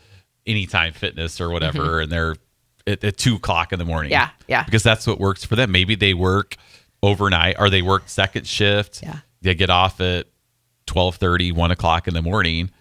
Anytime 0.45 0.91
Fitness 0.91 1.39
or 1.39 1.49
whatever, 1.51 2.01
and 2.01 2.11
they're 2.11 2.35
at, 2.85 3.01
at 3.03 3.15
two 3.17 3.35
o'clock 3.35 3.71
in 3.71 3.79
the 3.79 3.85
morning. 3.85 4.11
Mm-hmm. 4.11 4.29
Yeah, 4.49 4.59
yeah. 4.59 4.63
Because 4.65 4.83
that's 4.83 5.07
what 5.07 5.17
works 5.19 5.45
for 5.45 5.55
them. 5.55 5.71
Maybe 5.71 5.95
they 5.95 6.13
work 6.13 6.57
overnight 7.01 7.55
or 7.59 7.69
they 7.69 7.81
work 7.81 8.03
second 8.09 8.45
shift. 8.45 9.01
Yeah. 9.01 9.19
They 9.41 9.55
get 9.55 9.69
off 9.69 10.01
at 10.01 10.27
12:30, 10.87 11.53
1 11.53 11.71
o'clock 11.71 12.09
in 12.09 12.13
the 12.13 12.21
morning. 12.21 12.71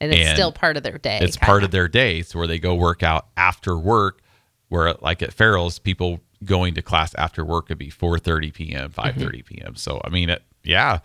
And 0.00 0.12
it's 0.12 0.28
and 0.28 0.36
still 0.36 0.52
part 0.52 0.76
of 0.76 0.82
their 0.82 0.98
day. 0.98 1.18
It's 1.22 1.36
kinda. 1.36 1.46
part 1.46 1.64
of 1.64 1.70
their 1.70 1.88
day. 1.88 2.22
So 2.22 2.38
where 2.38 2.48
they 2.48 2.58
go 2.58 2.74
work 2.74 3.02
out 3.02 3.28
after 3.36 3.76
work, 3.76 4.20
where 4.68 4.94
like 5.00 5.22
at 5.22 5.32
Farrell's, 5.32 5.78
people 5.78 6.20
going 6.44 6.74
to 6.74 6.82
class 6.82 7.14
after 7.16 7.44
work 7.44 7.68
could 7.68 7.78
be 7.78 7.90
4:30 7.90 8.52
p.m., 8.54 8.90
5:30 8.90 9.14
Mm-hmm. 9.14 9.40
p.m. 9.44 9.74
So 9.76 10.00
I 10.04 10.08
mean, 10.10 10.30
it, 10.30 10.42
yeah, 10.64 11.00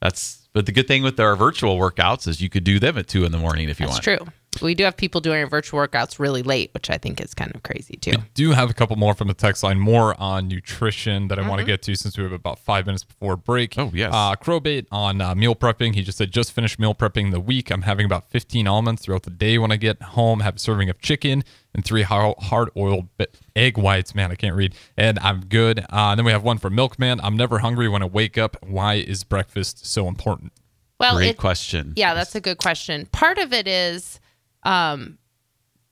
that's. 0.00 0.48
But 0.54 0.66
the 0.66 0.72
good 0.72 0.88
thing 0.88 1.02
with 1.02 1.20
our 1.20 1.36
virtual 1.36 1.78
workouts 1.78 2.26
is 2.26 2.40
you 2.40 2.48
could 2.48 2.64
do 2.64 2.78
them 2.78 2.96
at 2.98 3.06
two 3.06 3.24
in 3.24 3.32
the 3.32 3.38
morning 3.38 3.68
if 3.68 3.78
you 3.78 3.86
want. 3.86 4.02
That's 4.02 4.06
want. 4.20 4.30
true. 4.30 4.32
We 4.62 4.74
do 4.74 4.84
have 4.84 4.96
people 4.96 5.20
doing 5.20 5.40
our 5.40 5.46
virtual 5.46 5.80
workouts 5.80 6.18
really 6.18 6.42
late, 6.42 6.72
which 6.74 6.90
I 6.90 6.98
think 6.98 7.20
is 7.20 7.34
kind 7.34 7.54
of 7.54 7.62
crazy 7.62 7.96
too. 7.96 8.12
We 8.12 8.24
do 8.34 8.50
have 8.52 8.70
a 8.70 8.74
couple 8.74 8.96
more 8.96 9.14
from 9.14 9.28
the 9.28 9.34
text 9.34 9.62
line, 9.62 9.78
more 9.78 10.18
on 10.20 10.48
nutrition 10.48 11.28
that 11.28 11.38
I 11.38 11.48
want 11.48 11.60
to 11.60 11.66
get 11.66 11.82
to 11.82 11.94
since 11.94 12.16
we 12.16 12.24
have 12.24 12.32
about 12.32 12.58
five 12.58 12.86
minutes 12.86 13.04
before 13.04 13.36
break. 13.36 13.78
Oh, 13.78 13.90
yes. 13.94 14.12
Uh, 14.12 14.34
Crowbait 14.36 14.86
on 14.90 15.20
uh, 15.20 15.34
meal 15.34 15.54
prepping. 15.54 15.94
He 15.94 16.02
just 16.02 16.18
said, 16.18 16.30
just 16.30 16.52
finished 16.52 16.78
meal 16.78 16.94
prepping 16.94 17.30
the 17.30 17.40
week. 17.40 17.70
I'm 17.70 17.82
having 17.82 18.06
about 18.06 18.30
15 18.30 18.66
almonds 18.66 19.02
throughout 19.02 19.22
the 19.22 19.30
day 19.30 19.58
when 19.58 19.72
I 19.72 19.76
get 19.76 20.02
home. 20.02 20.40
Have 20.40 20.56
a 20.56 20.58
serving 20.58 20.88
of 20.88 21.00
chicken 21.00 21.44
and 21.74 21.84
three 21.84 22.02
hard 22.02 22.74
boiled 22.74 23.08
egg 23.54 23.78
whites. 23.78 24.14
Man, 24.14 24.30
I 24.30 24.34
can't 24.34 24.56
read. 24.56 24.74
And 24.96 25.18
I'm 25.20 25.46
good. 25.46 25.80
Uh, 25.80 26.10
and 26.10 26.18
then 26.18 26.24
we 26.24 26.32
have 26.32 26.42
one 26.42 26.58
for 26.58 26.70
Milkman. 26.70 27.20
I'm 27.22 27.36
never 27.36 27.58
hungry 27.58 27.88
when 27.88 28.02
I 28.02 28.06
wake 28.06 28.38
up. 28.38 28.56
Why 28.62 28.94
is 28.94 29.24
breakfast 29.24 29.86
so 29.86 30.08
important? 30.08 30.52
Well, 30.98 31.16
Great 31.16 31.30
it, 31.30 31.36
question. 31.36 31.92
Yeah, 31.96 32.14
that's 32.14 32.34
a 32.34 32.40
good 32.40 32.58
question. 32.58 33.06
Part 33.12 33.38
of 33.38 33.52
it 33.52 33.68
is, 33.68 34.18
um, 34.62 35.18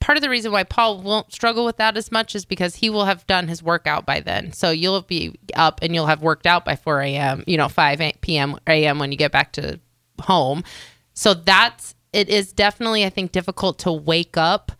part 0.00 0.16
of 0.16 0.22
the 0.22 0.30
reason 0.30 0.52
why 0.52 0.64
Paul 0.64 1.02
won't 1.02 1.32
struggle 1.32 1.64
with 1.64 1.76
that 1.78 1.96
as 1.96 2.12
much 2.12 2.34
is 2.34 2.44
because 2.44 2.76
he 2.76 2.90
will 2.90 3.04
have 3.04 3.26
done 3.26 3.48
his 3.48 3.62
workout 3.62 4.06
by 4.06 4.20
then. 4.20 4.52
So 4.52 4.70
you'll 4.70 5.02
be 5.02 5.38
up 5.54 5.80
and 5.82 5.94
you'll 5.94 6.06
have 6.06 6.22
worked 6.22 6.46
out 6.46 6.64
by 6.64 6.76
4 6.76 7.00
a.m., 7.02 7.44
you 7.46 7.56
know, 7.56 7.68
5 7.68 8.00
p.m. 8.20 8.58
a.m. 8.66 8.98
when 8.98 9.12
you 9.12 9.18
get 9.18 9.32
back 9.32 9.52
to 9.52 9.80
home. 10.20 10.64
So 11.14 11.34
that's, 11.34 11.94
it 12.12 12.28
is 12.28 12.52
definitely, 12.52 13.04
I 13.04 13.10
think, 13.10 13.32
difficult 13.32 13.78
to 13.80 13.92
wake 13.92 14.36
up 14.36 14.72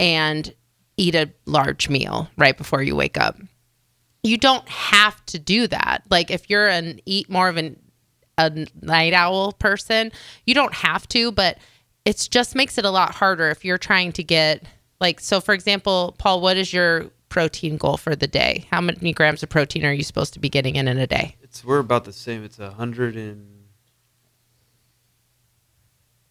and 0.00 0.52
eat 0.96 1.14
a 1.14 1.30
large 1.46 1.88
meal 1.88 2.28
right 2.36 2.56
before 2.56 2.82
you 2.82 2.96
wake 2.96 3.18
up. 3.18 3.38
You 4.22 4.36
don't 4.36 4.68
have 4.68 5.24
to 5.26 5.38
do 5.38 5.66
that. 5.66 6.04
Like 6.10 6.30
if 6.30 6.48
you're 6.48 6.68
an 6.68 7.00
eat 7.06 7.28
more 7.28 7.48
of 7.48 7.56
an 7.56 7.76
a 8.38 8.66
night 8.80 9.12
owl 9.12 9.52
person. 9.52 10.12
You 10.46 10.54
don't 10.54 10.74
have 10.74 11.06
to, 11.08 11.32
but 11.32 11.58
it 12.04 12.28
just 12.30 12.54
makes 12.54 12.78
it 12.78 12.84
a 12.84 12.90
lot 12.90 13.14
harder 13.14 13.48
if 13.50 13.64
you're 13.64 13.78
trying 13.78 14.12
to 14.12 14.22
get 14.24 14.62
like 15.00 15.20
so 15.20 15.40
for 15.40 15.54
example 15.54 16.14
paul 16.18 16.40
what 16.40 16.56
is 16.56 16.72
your 16.72 17.06
protein 17.28 17.76
goal 17.76 17.96
for 17.96 18.14
the 18.14 18.26
day 18.26 18.66
how 18.70 18.80
many 18.80 19.12
grams 19.12 19.42
of 19.42 19.48
protein 19.48 19.84
are 19.84 19.92
you 19.92 20.02
supposed 20.02 20.34
to 20.34 20.38
be 20.40 20.48
getting 20.48 20.76
in 20.76 20.86
in 20.88 20.98
a 20.98 21.06
day 21.06 21.36
It's 21.42 21.64
we're 21.64 21.78
about 21.78 22.04
the 22.04 22.12
same. 22.12 22.44
It's 22.44 22.58
a 22.58 22.70
hundred 22.70 23.16
and 23.16 23.48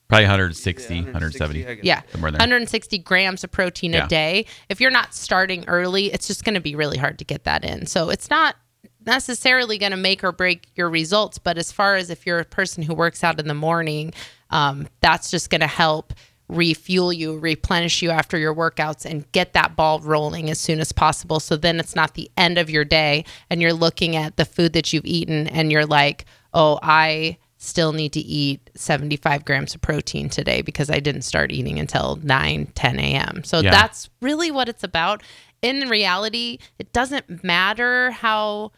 Probably 0.07 0.25
160, 0.25 0.93
yeah, 0.93 1.01
170. 1.03 1.79
Yeah 1.83 2.01
Somewhere 2.11 2.27
in 2.27 2.33
there. 2.33 2.39
160 2.39 2.97
grams 2.97 3.45
of 3.45 3.51
protein 3.51 3.93
Yeah. 3.93 4.05
a 4.05 4.07
day 4.09 4.45
if 4.67 4.81
you're 4.81 4.91
not 4.91 5.13
starting 5.15 5.63
early 5.69 6.11
it's 6.11 6.27
just 6.27 6.43
going 6.43 6.55
to 6.55 6.59
be 6.61 6.75
really 6.75 6.97
hard 6.97 7.17
to 7.19 7.25
get 7.25 7.45
that 7.45 7.63
in 7.63 7.85
so 7.85 8.09
it's 8.09 8.29
not 8.29 8.55
necessarily 9.05 9.77
going 9.77 9.91
to 9.91 9.97
make 9.97 10.23
or 10.23 10.31
break 10.31 10.67
your 10.75 10.89
results 10.89 11.37
but 11.37 11.57
as 11.57 11.71
far 11.71 11.95
as 11.95 12.09
if 12.09 12.25
you're 12.25 12.39
a 12.39 12.45
person 12.45 12.83
who 12.83 12.93
works 12.93 13.23
out 13.23 13.39
in 13.39 13.47
the 13.47 13.53
morning 13.53 14.13
um, 14.49 14.87
that's 15.01 15.31
just 15.31 15.49
going 15.49 15.61
to 15.61 15.67
help 15.67 16.13
refuel 16.47 17.13
you 17.13 17.37
replenish 17.39 18.01
you 18.01 18.09
after 18.09 18.37
your 18.37 18.53
workouts 18.53 19.05
and 19.05 19.31
get 19.31 19.53
that 19.53 19.75
ball 19.75 19.99
rolling 20.01 20.49
as 20.49 20.59
soon 20.59 20.79
as 20.79 20.91
possible 20.91 21.39
so 21.39 21.55
then 21.55 21.79
it's 21.79 21.95
not 21.95 22.13
the 22.13 22.29
end 22.35 22.57
of 22.57 22.69
your 22.69 22.83
day 22.83 23.23
and 23.49 23.61
you're 23.61 23.71
looking 23.73 24.15
at 24.17 24.35
the 24.35 24.43
food 24.45 24.73
that 24.73 24.91
you've 24.91 25.05
eaten 25.05 25.47
and 25.47 25.71
you're 25.71 25.85
like 25.85 26.25
oh 26.53 26.77
i 26.83 27.37
still 27.61 27.93
need 27.93 28.11
to 28.11 28.19
eat 28.19 28.71
75 28.75 29.45
grams 29.45 29.75
of 29.75 29.81
protein 29.81 30.29
today 30.29 30.63
because 30.63 30.89
I 30.89 30.99
didn't 30.99 31.21
start 31.21 31.51
eating 31.51 31.77
until 31.77 32.15
9, 32.23 32.65
10 32.73 32.99
a.m. 32.99 33.43
So 33.43 33.59
Yeah. 33.59 33.69
that's 33.69 34.09
really 34.19 34.49
what 34.49 34.67
it's 34.67 34.83
about. 34.83 35.21
In 35.61 35.87
reality, 35.87 36.57
it 36.79 36.91
doesn't 36.91 37.43
matter 37.43 38.09
how 38.09 38.71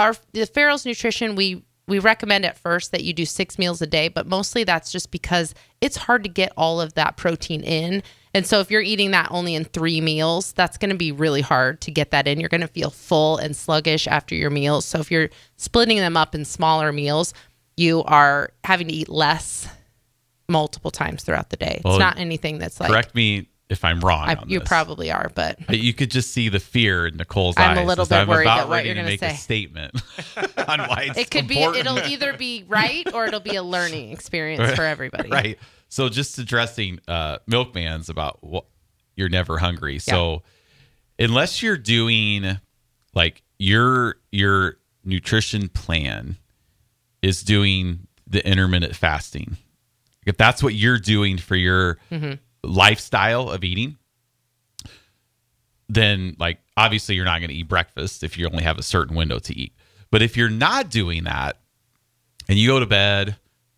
our 0.00 0.14
the 0.32 0.46
Farrell's 0.46 0.86
nutrition 0.86 1.34
we 1.36 1.62
we 1.86 1.98
recommend 1.98 2.46
at 2.46 2.56
first 2.56 2.92
that 2.92 3.02
you 3.02 3.12
do 3.12 3.24
six 3.26 3.58
meals 3.58 3.82
a 3.82 3.86
day, 3.86 4.08
but 4.08 4.26
mostly 4.26 4.62
that's 4.62 4.92
just 4.92 5.10
because 5.10 5.54
it's 5.80 5.96
hard 5.96 6.22
to 6.22 6.30
get 6.30 6.52
all 6.56 6.80
of 6.80 6.94
that 6.94 7.16
protein 7.16 7.62
in. 7.62 8.02
And 8.32 8.46
so 8.46 8.60
if 8.60 8.70
you're 8.70 8.80
eating 8.80 9.10
that 9.10 9.26
only 9.32 9.56
in 9.56 9.64
three 9.64 10.00
meals, 10.00 10.52
that's 10.52 10.78
going 10.78 10.90
to 10.90 10.96
be 10.96 11.10
really 11.10 11.40
hard 11.40 11.80
to 11.80 11.90
get 11.90 12.12
that 12.12 12.28
in. 12.28 12.38
You're 12.38 12.48
going 12.48 12.60
to 12.60 12.68
feel 12.68 12.90
full 12.90 13.38
and 13.38 13.56
sluggish 13.56 14.06
after 14.06 14.36
your 14.36 14.50
meals. 14.50 14.84
So 14.84 15.00
if 15.00 15.10
you're 15.10 15.30
splitting 15.56 15.96
them 15.96 16.16
up 16.16 16.32
in 16.32 16.44
smaller 16.44 16.92
meals, 16.92 17.34
you 17.76 18.04
are 18.04 18.52
having 18.62 18.86
to 18.86 18.94
eat 18.94 19.08
less 19.08 19.66
multiple 20.48 20.92
times 20.92 21.24
throughout 21.24 21.50
the 21.50 21.56
day. 21.56 21.80
Well, 21.84 21.94
it's 21.94 22.00
not 22.00 22.18
anything 22.18 22.58
that's 22.58 22.78
like 22.78 22.90
Correct 22.90 23.16
me 23.16 23.48
if 23.70 23.84
I'm 23.84 24.00
wrong. 24.00 24.28
I, 24.28 24.36
you 24.46 24.58
this. 24.58 24.68
probably 24.68 25.10
are, 25.12 25.30
but 25.34 25.58
you 25.70 25.94
could 25.94 26.10
just 26.10 26.32
see 26.32 26.48
the 26.48 26.58
fear 26.58 27.06
in 27.06 27.16
Nicole's 27.16 27.56
eyes. 27.56 27.78
I'm 27.78 27.84
a 27.84 27.86
little 27.86 28.04
bit 28.04 28.16
I'm 28.16 28.28
worried 28.28 28.42
about 28.42 28.68
what 28.68 28.84
you're 28.84 28.96
gonna 28.96 29.06
make 29.06 29.20
say. 29.20 29.30
a 29.30 29.36
statement 29.36 29.94
on 30.68 30.80
why 30.80 31.06
it's 31.08 31.18
it 31.18 31.30
could 31.30 31.46
be 31.46 31.62
it'll 31.62 32.00
either 32.00 32.36
be 32.36 32.64
right 32.68 33.06
or 33.14 33.26
it'll 33.26 33.38
be 33.40 33.54
a 33.54 33.62
learning 33.62 34.10
experience 34.12 34.74
for 34.74 34.82
everybody. 34.82 35.30
right. 35.30 35.58
So 35.88 36.08
just 36.08 36.38
addressing 36.38 36.98
uh, 37.08 37.38
milkman's 37.46 38.08
about 38.08 38.42
what 38.42 38.66
you're 39.14 39.28
never 39.28 39.58
hungry. 39.58 39.98
So 40.00 40.42
unless 41.18 41.62
you're 41.62 41.78
doing 41.78 42.58
like 43.14 43.42
your 43.58 44.16
your 44.32 44.78
nutrition 45.04 45.68
plan 45.68 46.36
is 47.22 47.42
doing 47.42 48.08
the 48.26 48.44
intermittent 48.46 48.96
fasting. 48.96 49.56
If 50.26 50.36
that's 50.36 50.62
what 50.62 50.74
you're 50.74 50.98
doing 50.98 51.38
for 51.38 51.54
your 51.54 51.98
Mm-hmm. 52.10 52.34
Lifestyle 52.62 53.50
of 53.50 53.64
eating, 53.64 53.96
then 55.88 56.36
like 56.38 56.58
obviously 56.76 57.14
you're 57.14 57.24
not 57.24 57.40
going 57.40 57.50
to 57.50 57.54
eat 57.54 57.68
breakfast 57.68 58.22
if 58.22 58.38
you 58.38 58.46
only 58.46 58.64
have 58.64 58.78
a 58.78 58.82
certain 58.82 59.16
window 59.16 59.38
to 59.38 59.56
eat. 59.56 59.74
But 60.10 60.22
if 60.22 60.36
you're 60.36 60.48
not 60.48 60.90
doing 60.90 61.24
that 61.24 61.58
and 62.48 62.58
you 62.58 62.68
go 62.68 62.80
to 62.80 62.86
bed 62.86 63.36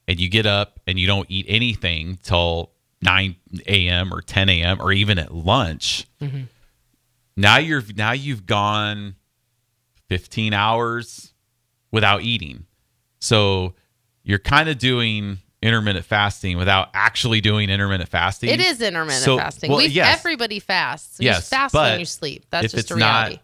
and 0.08 0.18
you 0.20 0.28
get 0.28 0.46
up 0.46 0.80
and 0.86 0.98
you 0.98 1.06
don't 1.06 1.30
eat 1.30 1.46
anything 1.48 2.18
till 2.22 2.72
9 3.02 3.36
a.m. 3.66 4.12
or 4.12 4.20
10 4.20 4.48
a.m. 4.48 4.80
or 4.80 4.92
even 4.92 5.18
at 5.18 5.34
lunch, 5.34 6.06
mm-hmm. 6.20 6.42
now 7.36 7.58
you're 7.58 7.82
now 7.96 8.12
you've 8.12 8.46
gone 8.46 9.16
15 10.08 10.52
hours 10.52 11.32
without 11.90 12.22
eating. 12.22 12.66
So 13.20 13.74
you're 14.22 14.38
kind 14.38 14.68
of 14.68 14.78
doing 14.78 15.38
intermittent 15.62 16.04
fasting 16.04 16.56
without 16.58 16.88
actually 16.92 17.40
doing 17.40 17.70
intermittent 17.70 18.08
fasting. 18.10 18.50
It 18.50 18.60
is 18.60 18.80
intermittent 18.80 19.24
So- 19.24 19.38
fasting. 19.38 19.70
well, 19.70 19.78
we 19.78 19.86
yes. 19.86 20.18
everybody 20.18 20.58
fasts. 20.58 21.20
You 21.20 21.26
Yes, 21.26 21.48
fast 21.48 21.72
but 21.72 21.92
when 21.92 22.00
you 22.00 22.06
sleep. 22.06 22.44
That's 22.50 22.72
just 22.72 22.90
a 22.90 22.96
reality. 22.96 23.34
not 23.36 23.42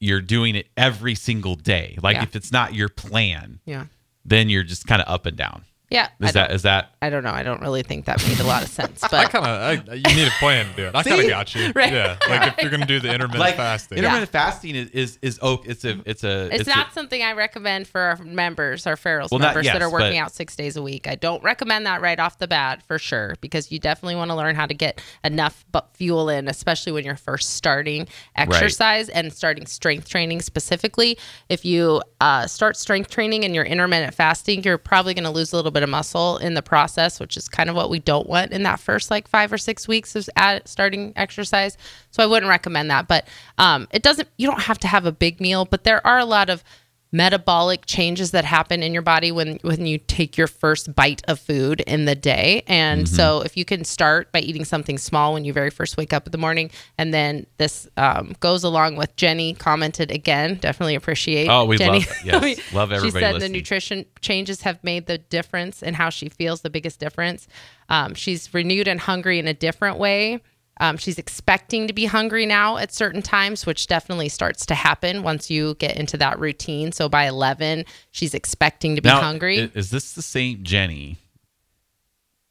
you're 0.00 0.20
doing 0.22 0.56
it 0.56 0.66
every 0.76 1.14
single 1.14 1.54
day. 1.54 1.96
Like 2.02 2.16
Yeah. 2.16 2.22
if 2.22 2.34
it's 2.34 2.50
not 2.50 2.74
your 2.74 2.88
plan, 2.88 3.60
yeah. 3.66 3.84
then 4.24 4.48
you're 4.48 4.62
just 4.64 4.86
kind 4.86 5.02
of 5.02 5.08
up 5.12 5.26
and 5.26 5.36
down. 5.36 5.64
Yeah. 5.90 6.08
Is 6.20 6.32
that 6.34 6.52
is 6.52 6.62
that 6.62 6.94
I 7.02 7.10
don't 7.10 7.24
know. 7.24 7.32
I 7.32 7.42
don't 7.42 7.60
really 7.60 7.82
think 7.82 8.04
that 8.04 8.22
made 8.26 8.38
a 8.40 8.44
lot 8.44 8.62
of 8.62 8.68
sense. 8.68 9.00
But 9.00 9.12
I 9.14 9.24
kind 9.26 9.88
of, 9.88 9.96
you 9.96 10.02
need 10.16 10.28
a 10.28 10.30
plan, 10.38 10.66
dude. 10.76 10.94
I 10.94 11.02
kind 11.02 11.20
of 11.20 11.28
got 11.28 11.54
you. 11.54 11.72
Right. 11.80 11.92
Yeah, 11.92 12.16
like 12.28 12.52
if 12.58 12.62
you're 12.62 12.70
gonna 12.70 12.86
do 12.86 13.00
the 13.00 13.08
intermittent 13.12 13.40
like 13.40 13.56
fasting. 13.56 13.98
intermittent 13.98 14.30
fasting 14.30 14.74
is 14.76 14.90
is 14.90 15.18
is 15.22 15.38
oh 15.42 15.60
it's 15.64 15.84
a 15.84 16.00
it's 16.04 16.24
a 16.24 16.54
it's, 16.54 16.66
a- 16.68 16.70
not 16.70 16.92
something 16.92 17.22
I 17.22 17.32
recommend 17.32 17.88
for 17.88 18.00
our 18.00 18.16
members, 18.18 18.86
our 18.86 18.96
Farrell's 18.96 19.30
Well, 19.30 19.40
not- 19.40 19.48
members 19.54 19.66
that 19.66 19.82
are 19.82 19.90
working 19.90 20.12
but- 20.18 20.24
out 20.26 20.32
six 20.32 20.54
days 20.56 20.76
a 20.76 20.82
week. 20.82 21.06
I 21.08 21.14
don't 21.16 21.42
recommend 21.42 21.86
that 21.86 22.00
right 22.00 22.18
off 22.20 22.38
the 22.38 22.48
bat 22.48 22.82
for 22.82 22.98
sure 22.98 23.34
because 23.40 23.72
you 23.72 23.78
definitely 23.78 24.16
want 24.16 24.30
to 24.30 24.34
learn 24.36 24.54
how 24.54 24.66
to 24.66 24.74
get 24.74 25.00
enough 25.24 25.64
bu- 25.72 25.80
fuel 25.94 26.28
in, 26.28 26.48
especially 26.48 26.92
when 26.92 27.04
you're 27.04 27.16
first 27.16 27.50
starting 27.54 28.06
exercise 28.36 29.08
and 29.08 29.32
starting 29.32 29.66
strength 29.66 30.08
training 30.08 30.40
specifically. 30.40 31.18
If 31.48 31.64
you 31.64 32.02
uh, 32.20 32.46
start 32.46 32.76
strength 32.76 33.10
training 33.10 33.44
and 33.44 33.54
you're 33.54 33.64
intermittent 33.64 34.14
fasting, 34.14 34.62
you're 34.64 34.78
probably 34.78 35.14
going 35.14 35.24
to 35.24 35.30
lose 35.30 35.52
a 35.52 35.56
little 35.56 35.70
bit 35.70 35.79
of 35.82 35.88
muscle 35.88 36.38
in 36.38 36.54
the 36.54 36.62
process, 36.62 37.20
which 37.20 37.36
is 37.36 37.48
kind 37.48 37.70
of 37.70 37.76
what 37.76 37.90
we 37.90 37.98
don't 37.98 38.28
want 38.28 38.52
in 38.52 38.62
that 38.64 38.80
first 38.80 39.10
like 39.10 39.28
five 39.28 39.52
or 39.52 39.58
six 39.58 39.86
weeks 39.88 40.16
of 40.16 40.28
starting 40.64 41.12
exercise. 41.16 41.76
So 42.10 42.22
I 42.22 42.26
wouldn't 42.26 42.48
recommend 42.48 42.90
that. 42.90 43.08
But 43.08 43.26
um, 43.58 43.88
it 43.90 44.02
doesn't. 44.02 44.28
You 44.36 44.46
don't 44.46 44.62
have 44.62 44.78
to 44.80 44.88
have 44.88 45.06
a 45.06 45.12
big 45.12 45.40
meal, 45.40 45.64
but 45.64 45.84
there 45.84 46.06
are 46.06 46.18
a 46.18 46.24
lot 46.24 46.50
of 46.50 46.64
metabolic 47.12 47.86
changes 47.86 48.30
that 48.30 48.44
happen 48.44 48.82
in 48.82 48.92
your 48.92 49.02
body 49.02 49.32
when 49.32 49.58
when 49.62 49.84
you 49.84 49.98
take 49.98 50.38
your 50.38 50.46
first 50.46 50.94
bite 50.94 51.22
of 51.26 51.40
food 51.40 51.80
in 51.82 52.04
the 52.04 52.14
day 52.14 52.62
and 52.68 52.90
Mm-hmm. 53.00 53.14
so 53.14 53.40
if 53.42 53.56
you 53.56 53.64
can 53.64 53.84
start 53.84 54.30
by 54.32 54.40
eating 54.40 54.64
something 54.64 54.96
small 54.98 55.32
when 55.32 55.44
you 55.44 55.52
very 55.52 55.70
first 55.70 55.96
wake 55.96 56.12
up 56.12 56.26
in 56.26 56.32
the 56.32 56.38
morning 56.38 56.70
and 56.98 57.12
then 57.14 57.46
this 57.56 57.88
um, 57.96 58.34
goes 58.40 58.62
along 58.64 58.96
with 58.96 59.14
jenny 59.16 59.54
commented 59.54 60.10
again 60.10 60.56
definitely 60.56 60.94
appreciate 60.94 61.48
Oh, 61.48 61.64
we 61.64 61.78
jenny 61.78 62.00
love- 62.00 62.24
yes, 62.24 62.72
love 62.72 62.92
everybody. 62.92 63.10
she 63.10 63.10
said 63.24 63.34
listening. 63.34 63.52
the 63.52 63.58
nutrition 63.58 64.06
changes 64.20 64.62
have 64.62 64.82
made 64.84 65.06
the 65.06 65.18
difference 65.18 65.82
in 65.82 65.94
how 65.94 66.10
she 66.10 66.28
feels 66.28 66.60
the 66.60 66.70
biggest 66.70 67.00
difference 67.00 67.48
um, 67.88 68.14
she's 68.14 68.52
renewed 68.54 68.86
and 68.86 69.00
hungry 69.00 69.38
in 69.38 69.48
a 69.48 69.54
different 69.54 69.98
way 69.98 70.40
um, 70.80 70.96
she's 70.96 71.18
expecting 71.18 71.86
to 71.86 71.92
be 71.92 72.06
hungry 72.06 72.46
now 72.46 72.78
at 72.78 72.92
certain 72.92 73.22
times, 73.22 73.66
which 73.66 73.86
definitely 73.86 74.30
starts 74.30 74.64
to 74.66 74.74
happen 74.74 75.22
once 75.22 75.50
you 75.50 75.74
get 75.74 75.96
into 75.96 76.16
that 76.16 76.38
routine. 76.38 76.90
So 76.90 77.08
by 77.08 77.24
11, 77.26 77.84
she's 78.10 78.34
expecting 78.34 78.96
to 78.96 79.02
be 79.02 79.08
now, 79.10 79.20
hungry. 79.20 79.70
Is 79.74 79.90
this 79.90 80.14
the 80.14 80.22
same 80.22 80.62
Jenny 80.62 81.18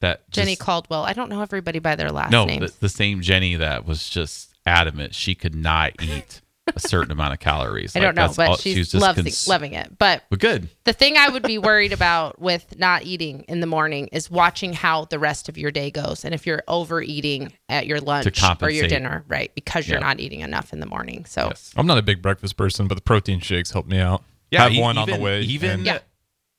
that 0.01 0.29
Jenny 0.31 0.51
just- 0.51 0.61
Caldwell. 0.61 1.03
I 1.03 1.13
don't 1.13 1.29
know 1.29 1.41
everybody 1.41 1.79
by 1.79 1.95
their 1.95 2.11
last 2.11 2.31
name. 2.31 2.61
No, 2.61 2.67
the, 2.67 2.73
the 2.79 2.89
same 2.89 3.21
Jenny 3.21 3.55
that 3.55 3.85
was 3.85 4.07
just 4.07 4.53
adamant 4.65 5.15
she 5.15 5.33
could 5.35 5.55
not 5.55 5.93
eat 6.01 6.41
a 6.75 6.79
certain 6.79 7.11
amount 7.11 7.33
of 7.33 7.39
calories. 7.39 7.93
I 7.95 7.99
Like, 7.99 8.07
don't 8.07 8.15
know, 8.27 8.33
but 8.35 8.49
all- 8.49 8.55
she's 8.57 8.73
she 8.73 8.79
was 8.79 8.91
just 8.91 9.01
loving, 9.01 9.23
cons- 9.25 9.47
loving 9.47 9.73
it. 9.73 9.97
But 9.97 10.23
But 10.29 10.39
good. 10.39 10.69
the 10.85 10.93
thing 10.93 11.17
I 11.17 11.29
would 11.29 11.43
be 11.43 11.57
worried 11.57 11.93
about 11.93 12.39
with 12.39 12.77
not 12.77 13.03
eating 13.03 13.41
in 13.47 13.59
the 13.59 13.67
morning 13.67 14.07
is 14.11 14.29
watching 14.31 14.73
how 14.73 15.05
the 15.05 15.19
rest 15.19 15.49
of 15.49 15.57
your 15.57 15.71
day 15.71 15.91
goes. 15.91 16.23
And 16.25 16.33
if 16.33 16.45
you're 16.47 16.63
overeating 16.67 17.53
at 17.69 17.85
your 17.87 17.99
lunch 18.01 18.41
or 18.61 18.69
your 18.69 18.87
dinner, 18.87 19.23
right? 19.27 19.53
Because 19.55 19.87
you're 19.87 19.99
Yeah. 19.99 20.05
not 20.07 20.19
eating 20.19 20.41
enough 20.41 20.73
in 20.73 20.79
the 20.79 20.85
morning. 20.85 21.25
So 21.25 21.45
Yes. 21.47 21.73
I'm 21.75 21.87
not 21.87 21.97
a 21.97 22.01
big 22.03 22.21
breakfast 22.21 22.57
person, 22.57 22.87
but 22.87 22.95
the 22.95 23.01
protein 23.01 23.39
shakes 23.39 23.71
help 23.71 23.87
me 23.87 23.99
out. 23.99 24.23
Yeah, 24.51 24.63
have 24.63 24.71
e- 24.73 24.81
one 24.81 24.97
on 24.97 25.09
the 25.09 25.17
way. 25.17 25.41
Even 25.41 25.69
and- 25.71 25.85
Yeah. 25.85 25.99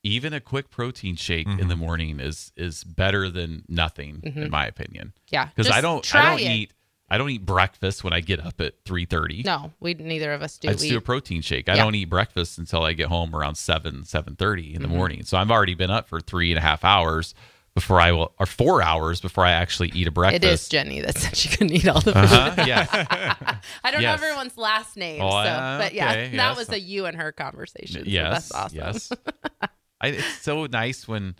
even 0.03 0.33
a 0.33 0.39
quick 0.39 0.69
protein 0.71 1.15
shake 1.15 1.45
in 1.45 1.57
Mm-hmm. 1.57 1.67
the 1.69 1.75
morning 1.75 2.19
is 2.19 2.51
is 2.55 2.83
better 2.83 3.29
than 3.29 3.63
nothing 3.67 4.21
in 4.23 4.49
my 4.49 4.65
opinion. 4.65 5.13
yeah. 5.29 5.49
Because 5.55 5.71
I 5.71 5.81
don't 5.81 6.15
I 6.15 6.25
don't 6.29 6.39
it. 6.39 6.49
eat 6.51 6.71
I 7.11 7.17
don't 7.17 7.29
eat 7.29 7.45
breakfast 7.45 8.03
when 8.05 8.13
I 8.13 8.21
get 8.21 8.39
up 8.39 8.61
at 8.61 8.73
three 8.85 9.03
thirty. 9.05 9.43
No, 9.43 9.73
we 9.81 9.93
neither 9.93 10.31
of 10.31 10.41
us 10.41 10.57
do. 10.57 10.69
I 10.69 10.71
just 10.71 10.83
we, 10.83 10.89
do 10.91 10.97
a 10.97 11.01
protein 11.01 11.41
shake. 11.41 11.67
I 11.67 11.75
Yeah. 11.75 11.83
don't 11.83 11.93
eat 11.95 12.05
breakfast 12.05 12.57
until 12.57 12.83
I 12.83 12.93
get 12.93 13.07
home 13.09 13.35
around 13.35 13.55
seven, 13.55 14.05
seven 14.05 14.35
thirty 14.37 14.73
in 14.73 14.81
the 14.81 14.87
Mm-hmm. 14.87 14.97
morning. 14.97 15.23
So 15.25 15.37
I've 15.37 15.51
already 15.51 15.75
been 15.75 15.91
up 15.91 16.07
for 16.07 16.21
three 16.21 16.51
and 16.51 16.57
a 16.57 16.61
half 16.61 16.85
hours 16.85 17.35
before 17.73 17.99
I 18.01 18.11
will, 18.11 18.33
or 18.39 18.45
four 18.45 18.81
hours 18.81 19.21
before 19.21 19.45
I 19.45 19.51
actually 19.51 19.89
eat 19.93 20.07
a 20.07 20.11
breakfast. 20.11 20.43
It 20.43 20.47
is 20.47 20.67
Jenny 20.69 20.99
that 21.01 21.17
said 21.17 21.35
she 21.37 21.49
couldn't 21.49 21.71
eat 21.71 21.87
all 21.87 21.99
the 22.01 22.13
food. 22.13 22.15
Uh-huh, 22.17 22.63
yeah. 22.65 22.85
I 23.83 23.91
don't 23.91 24.01
Yes. 24.01 24.19
know 24.19 24.25
everyone's 24.27 24.57
last 24.57 24.95
name, 24.97 25.21
Oh, 25.21 25.29
so 25.29 25.35
uh, 25.37 25.77
but 25.79 25.93
yeah, 25.93 26.11
okay, 26.11 26.27
that 26.29 26.33
yes. 26.49 26.57
was 26.57 26.69
a 26.69 26.79
you 26.79 27.05
and 27.07 27.15
her 27.17 27.31
conversation. 27.31 28.03
so 28.05 28.09
yes. 28.09 28.49
that's 28.49 28.51
awesome. 28.53 28.77
Yes. 28.77 29.11
I, 30.01 30.07
it's 30.07 30.41
so 30.41 30.65
nice 30.65 31.07
when 31.07 31.35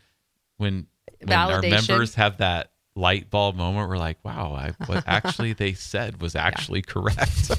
when 0.58 0.88
when 1.24 1.34
our 1.38 1.62
members 1.62 2.16
have 2.16 2.38
that 2.38 2.71
light 2.96 3.30
bulb 3.30 3.56
moment. 3.56 3.90
We're 3.90 3.98
like, 3.98 4.18
wow, 4.24 4.54
I, 4.54 4.74
what 4.86 5.04
actually 5.08 5.54
they 5.54 5.74
said 5.74 6.22
was 6.22 6.36
actually 6.36 6.82
correct. 6.82 7.52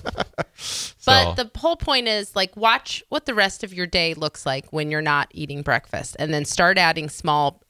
so, 0.57 0.85
But 1.07 1.35
the 1.35 1.51
whole 1.59 1.77
point 1.77 2.09
is 2.09 2.35
like 2.37 2.57
watch 2.57 3.03
what 3.09 3.27
the 3.27 3.35
rest 3.35 3.65
of 3.65 3.73
your 3.73 3.87
day 3.87 4.15
looks 4.15 4.45
like 4.47 4.67
when 4.73 4.91
you're 4.91 5.03
not 5.03 5.29
eating 5.33 5.62
breakfast 5.62 6.17
and 6.19 6.33
then 6.33 6.45
start 6.45 6.79
adding 6.79 7.09
small 7.09 7.62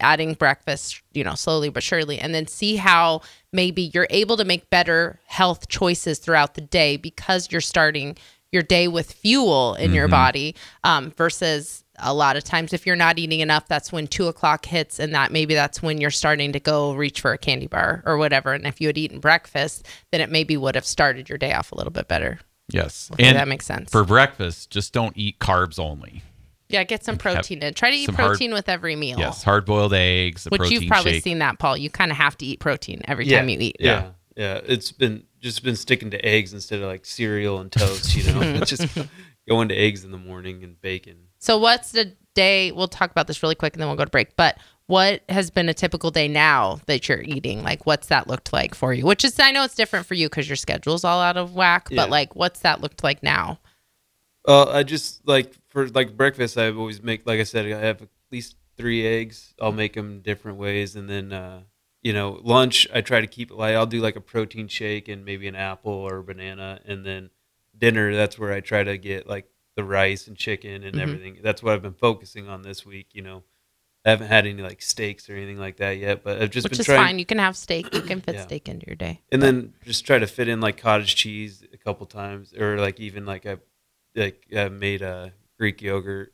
adding 0.00 0.32
breakfast, 0.32 1.02
you 1.12 1.22
know, 1.22 1.34
slowly 1.34 1.68
but 1.68 1.82
surely, 1.82 2.18
and 2.18 2.34
then 2.34 2.46
see 2.46 2.76
how 2.76 3.20
maybe 3.52 3.90
you're 3.92 4.06
able 4.10 4.36
to 4.38 4.44
make 4.44 4.70
better 4.70 5.20
health 5.26 5.68
choices 5.68 6.18
throughout 6.18 6.54
the 6.54 6.62
day 6.62 6.96
because 6.96 7.52
you're 7.52 7.60
starting 7.60 8.16
your 8.50 8.62
day 8.62 8.88
with 8.88 9.12
fuel 9.12 9.74
in 9.74 9.92
your 9.92 10.08
body 10.08 10.54
um, 10.84 11.10
versus 11.18 11.83
a 11.98 12.12
lot 12.12 12.36
of 12.36 12.42
times 12.44 12.72
if 12.72 12.86
you're 12.86 12.96
not 12.96 13.18
eating 13.18 13.40
enough 13.40 13.66
that's 13.68 13.92
when 13.92 14.06
two 14.06 14.26
o'clock 14.26 14.66
hits 14.66 14.98
and 14.98 15.14
that 15.14 15.30
maybe 15.30 15.54
that's 15.54 15.80
when 15.82 16.00
you're 16.00 16.10
starting 16.10 16.52
to 16.52 16.58
go 16.60 16.94
reach 16.94 17.20
for 17.20 17.32
a 17.32 17.38
candy 17.38 17.66
bar 17.68 18.02
or 18.04 18.16
whatever 18.18 18.52
and 18.52 18.66
if 18.66 18.80
you 18.80 18.88
had 18.88 18.98
eaten 18.98 19.20
breakfast 19.20 19.86
then 20.10 20.20
it 20.20 20.28
maybe 20.30 20.56
would 20.56 20.74
have 20.74 20.84
started 20.84 21.28
your 21.28 21.38
day 21.38 21.52
off 21.52 21.70
a 21.72 21.74
little 21.76 21.92
bit 21.92 22.08
better 22.08 22.40
Yes. 22.70 23.10
Okay, 23.12 23.24
and 23.24 23.36
that 23.36 23.46
makes 23.46 23.66
sense. 23.66 23.90
For 23.92 24.04
breakfast, 24.04 24.70
just 24.70 24.94
don't 24.94 25.14
eat 25.18 25.38
carbs 25.38 25.78
only. 25.78 26.22
yeah 26.70 26.82
get 26.82 27.04
some 27.04 27.18
protein 27.18 27.62
in 27.62 27.74
try 27.74 27.90
to 27.90 27.96
eat 27.96 28.06
some 28.06 28.14
hard- 28.14 28.28
protein 28.30 28.52
with 28.54 28.68
every 28.70 28.96
meal 28.96 29.18
Yes, 29.18 29.42
hard 29.44 29.64
boiled 29.66 29.92
eggs, 29.92 30.46
a 30.46 30.48
which 30.48 30.60
protein 30.60 30.80
you've 30.80 30.88
probably 30.88 31.12
shake. 31.12 31.22
seen 31.24 31.38
that 31.40 31.58
paul 31.58 31.76
you 31.76 31.90
kind 31.90 32.10
of 32.10 32.16
have 32.16 32.36
to 32.38 32.46
eat 32.46 32.60
protein 32.60 33.02
every 33.06 33.26
Yeah. 33.26 33.38
time 33.40 33.48
you 33.50 33.58
eat 33.60 33.76
Yeah. 33.78 34.10
yeah, 34.34 34.60
It's 34.66 34.90
been 34.92 35.24
just 35.42 35.62
been 35.62 35.76
sticking 35.76 36.10
to 36.12 36.24
eggs 36.24 36.54
instead 36.54 36.80
of 36.80 36.86
like 36.88 37.04
cereal 37.04 37.60
and 37.60 37.70
toast. 37.70 38.16
You 38.16 38.32
know, 38.32 38.40
It's 38.62 38.70
just 38.70 38.88
going 39.48 39.68
to 39.68 39.74
eggs 39.74 40.04
in 40.04 40.10
the 40.10 40.18
morning 40.18 40.64
and 40.64 40.80
bacon. 40.80 41.16
So 41.38 41.58
what's 41.58 41.92
the 41.92 42.14
day? 42.34 42.72
We'll 42.72 42.88
talk 42.88 43.10
about 43.10 43.26
this 43.26 43.42
really 43.42 43.54
quick 43.54 43.74
and 43.74 43.80
then 43.80 43.88
we'll 43.88 43.96
go 43.96 44.04
to 44.04 44.10
break. 44.10 44.36
But 44.36 44.58
what 44.86 45.22
has 45.28 45.50
been 45.50 45.68
a 45.68 45.74
typical 45.74 46.10
day 46.10 46.28
now 46.28 46.80
that 46.86 47.08
you're 47.08 47.22
eating? 47.22 47.62
Like 47.62 47.86
what's 47.86 48.08
that 48.08 48.28
looked 48.28 48.52
like 48.52 48.74
for 48.74 48.92
you? 48.92 49.04
Which 49.04 49.24
is 49.24 49.38
I 49.38 49.50
know 49.50 49.64
it's 49.64 49.74
different 49.74 50.06
for 50.06 50.14
you 50.14 50.28
because 50.28 50.48
your 50.48 50.56
schedule's 50.56 51.04
all 51.04 51.20
out 51.20 51.36
of 51.36 51.54
whack. 51.54 51.88
Yeah. 51.90 52.02
But 52.02 52.10
like 52.10 52.36
what's 52.36 52.60
that 52.60 52.80
looked 52.80 53.02
like 53.02 53.22
now? 53.22 53.60
Uh, 54.46 54.70
I 54.70 54.82
just 54.82 55.26
like 55.26 55.54
for 55.68 55.88
like 55.88 56.16
breakfast. 56.16 56.58
I 56.58 56.70
always 56.70 57.02
make 57.02 57.26
like 57.26 57.40
I 57.40 57.44
said. 57.44 57.66
I 57.66 57.78
have 57.80 58.02
at 58.02 58.08
least 58.30 58.56
three 58.76 59.06
eggs. 59.06 59.54
I'll 59.60 59.72
make 59.72 59.94
them 59.94 60.20
different 60.20 60.58
ways, 60.58 60.96
and 60.96 61.08
then 61.08 61.32
uh, 61.32 61.62
you 62.02 62.12
know 62.12 62.40
lunch. 62.42 62.86
I 62.92 63.00
try 63.00 63.22
to 63.22 63.26
keep 63.26 63.50
it 63.50 63.56
light. 63.56 63.74
I'll 63.74 63.86
do 63.86 64.00
like 64.00 64.16
a 64.16 64.20
protein 64.20 64.68
shake 64.68 65.08
and 65.08 65.24
maybe 65.24 65.48
an 65.48 65.56
apple 65.56 65.92
or 65.92 66.18
a 66.18 66.22
banana, 66.22 66.80
and 66.84 67.06
then 67.06 67.30
dinner. 67.78 68.14
That's 68.14 68.38
where 68.38 68.52
I 68.52 68.60
try 68.60 68.84
to 68.84 68.96
get 68.98 69.26
like 69.28 69.46
the 69.76 69.84
rice 69.84 70.28
and 70.28 70.36
chicken 70.36 70.84
and 70.84 70.96
Mhm. 70.96 71.00
everything. 71.00 71.38
That's 71.42 71.62
what 71.62 71.74
I've 71.74 71.82
been 71.82 71.94
focusing 71.94 72.48
on 72.48 72.62
this 72.62 72.86
week. 72.86 73.08
You 73.12 73.22
know, 73.22 73.42
I 74.04 74.10
haven't 74.10 74.28
had 74.28 74.46
any 74.46 74.62
like 74.62 74.82
steaks 74.82 75.28
or 75.28 75.34
anything 75.34 75.58
like 75.58 75.78
that 75.78 75.98
yet, 75.98 76.22
but 76.22 76.40
I've 76.40 76.50
just 76.50 76.64
Which 76.64 76.72
been 76.72 76.80
is 76.80 76.86
trying. 76.86 76.98
fine. 77.06 77.18
You 77.18 77.26
can 77.26 77.38
have 77.38 77.56
steak. 77.56 77.92
You 77.94 78.02
can 78.02 78.20
fit 78.20 78.34
Yeah. 78.36 78.42
steak 78.42 78.68
into 78.68 78.86
your 78.86 78.96
day. 78.96 79.20
and 79.32 79.42
then 79.42 79.74
just 79.84 80.04
try 80.06 80.18
to 80.18 80.26
fit 80.26 80.46
in 80.48 80.60
like 80.60 80.76
cottage 80.76 81.14
cheese 81.16 81.64
a 81.72 81.76
couple 81.78 82.06
times 82.06 82.52
or 82.54 82.78
like 82.78 83.00
even 83.00 83.24
like 83.26 83.46
i 83.46 83.56
like 84.14 84.46
I 84.56 84.68
made 84.68 85.02
a 85.02 85.32
greek 85.58 85.82
yogurt 85.82 86.32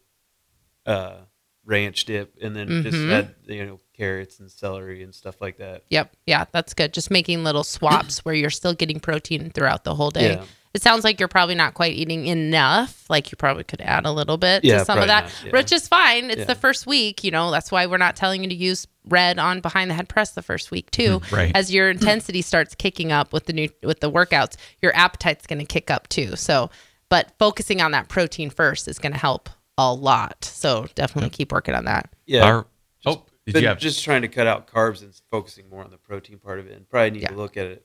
uh 0.87 1.18
ranch 1.64 2.04
dip 2.06 2.35
and 2.42 2.56
then 2.56 2.82
just 2.82 2.97
Mhm. 2.99 3.09
had 3.09 3.35
you 3.47 3.64
know 3.64 3.80
carrots 3.94 4.40
and 4.40 4.50
celery 4.50 5.02
and 5.02 5.14
stuff 5.14 5.40
like 5.40 5.59
that 5.59 5.85
Yep. 5.90 6.16
Yeah, 6.26 6.44
that's 6.52 6.75
good. 6.75 6.92
Just 6.92 7.11
making 7.11 7.44
little 7.44 7.64
swaps 7.64 8.18
where 8.25 8.35
you're 8.35 8.50
still 8.50 8.75
getting 8.75 8.99
protein 8.99 9.50
throughout 9.50 9.85
the 9.85 9.94
whole 9.94 10.11
day. 10.11 10.32
Yeah. 10.32 10.44
It 10.73 10.83
sounds 10.83 11.03
like 11.03 11.19
you're 11.19 11.29
probably 11.29 11.57
not 11.57 11.75
quite 11.75 11.95
eating 11.95 12.27
enough. 12.27 13.05
Like 13.11 13.33
you 13.33 13.37
probably 13.37 13.65
could 13.65 13.81
add 13.81 14.07
a 14.07 14.12
little 14.12 14.37
bit 14.37 14.65
Yeah, 14.65 14.79
to 14.79 14.85
some 14.85 14.99
of 15.00 15.09
that, 15.09 15.25
not, 15.25 15.45
yeah. 15.47 15.50
which 15.50 15.73
is 15.73 15.89
fine. 15.89 16.31
It's 16.31 16.41
Yeah. 16.41 16.45
the 16.45 16.55
first 16.55 16.87
week, 16.87 17.25
you 17.25 17.33
know. 17.33 17.50
That's 17.50 17.73
why 17.73 17.87
we're 17.87 17.97
not 17.97 18.15
telling 18.15 18.45
you 18.45 18.49
to 18.50 18.55
use 18.55 18.87
red 19.09 19.39
on 19.41 19.61
behind 19.61 19.91
the 19.91 19.95
head 19.95 20.09
press 20.09 20.31
the 20.33 20.43
first 20.43 20.71
week 20.71 20.89
too. 20.93 21.19
Mm, 21.21 21.33
right. 21.37 21.53
As 21.57 21.73
your 21.73 21.91
intensity 21.91 22.41
starts 22.41 22.77
kicking 22.77 23.11
up 23.11 23.33
with 23.33 23.47
the 23.47 23.53
new 23.53 23.69
with 23.83 23.99
the 24.00 24.11
workouts, 24.11 24.55
your 24.81 24.95
appetite's 24.95 25.47
going 25.47 25.59
to 25.59 25.65
kick 25.65 25.91
up 25.91 26.09
too. 26.09 26.37
So, 26.37 26.71
but 27.09 27.33
focusing 27.39 27.81
on 27.81 27.91
that 27.91 28.09
protein 28.09 28.50
first 28.50 28.87
is 28.87 29.00
going 29.00 29.12
to 29.12 29.19
help 29.19 29.49
a 29.77 29.93
lot. 29.93 30.45
So 30.45 30.87
definitely 30.95 31.31
keep 31.31 31.50
working 31.50 31.75
on 31.75 31.87
that. 31.87 32.11
yeah 32.27 32.45
Our- 32.45 32.67
oh, 33.07 33.25
did 33.47 33.61
you 33.62 33.67
have 33.67 33.79
just 33.81 34.05
trying 34.05 34.23
to 34.23 34.29
cut 34.29 34.47
out 34.47 34.69
carbs 34.69 35.03
and 35.03 35.12
focusing 35.33 35.69
more 35.69 35.83
on 35.83 35.91
the 35.91 35.97
protein 35.97 36.39
part 36.39 36.61
of 36.61 36.67
it 36.69 36.77
and 36.77 36.89
probably 36.89 37.11
need 37.11 37.23
Yeah. 37.23 37.29
to 37.31 37.37
look 37.37 37.57
at 37.57 37.67
it 37.67 37.85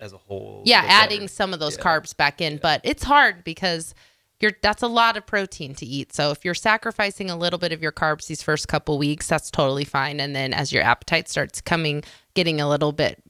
as 0.00 0.12
a 0.12 0.18
whole 0.18 0.62
yeah 0.66 0.84
adding 0.86 1.20
better. 1.20 1.28
some 1.28 1.52
of 1.54 1.60
those 1.60 1.76
Yeah. 1.76 1.84
carbs 1.84 2.16
back 2.16 2.40
in 2.40 2.58
but 2.58 2.80
it's 2.84 3.02
hard 3.04 3.44
because 3.44 3.94
you're 4.40 4.52
that's 4.62 4.82
a 4.82 4.86
lot 4.88 5.16
of 5.16 5.24
protein 5.26 5.74
to 5.76 5.86
eat 5.86 6.12
so 6.14 6.30
if 6.30 6.44
you're 6.44 6.54
sacrificing 6.54 7.30
a 7.30 7.36
little 7.36 7.58
bit 7.58 7.72
of 7.72 7.82
your 7.82 7.92
carbs 7.92 8.26
these 8.26 8.42
first 8.42 8.68
couple 8.68 8.98
weeks 8.98 9.26
that's 9.26 9.50
totally 9.50 9.84
fine 9.84 10.20
and 10.20 10.36
then 10.36 10.52
as 10.52 10.72
your 10.72 10.82
appetite 10.82 11.28
starts 11.28 11.60
coming 11.60 12.02
getting 12.34 12.60
a 12.60 12.68
little 12.68 12.92
bit 12.92 13.22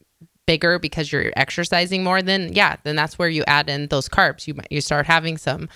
bigger 0.46 0.78
because 0.78 1.10
you're 1.12 1.32
exercising 1.36 2.02
more 2.04 2.22
then 2.22 2.52
yeah 2.52 2.76
then 2.84 2.96
that's 2.96 3.18
where 3.18 3.28
you 3.28 3.44
add 3.46 3.68
in 3.68 3.86
those 3.88 4.08
carbs 4.08 4.46
you 4.48 4.54
you 4.70 4.80
start 4.80 5.06
having 5.06 5.36
some 5.36 5.68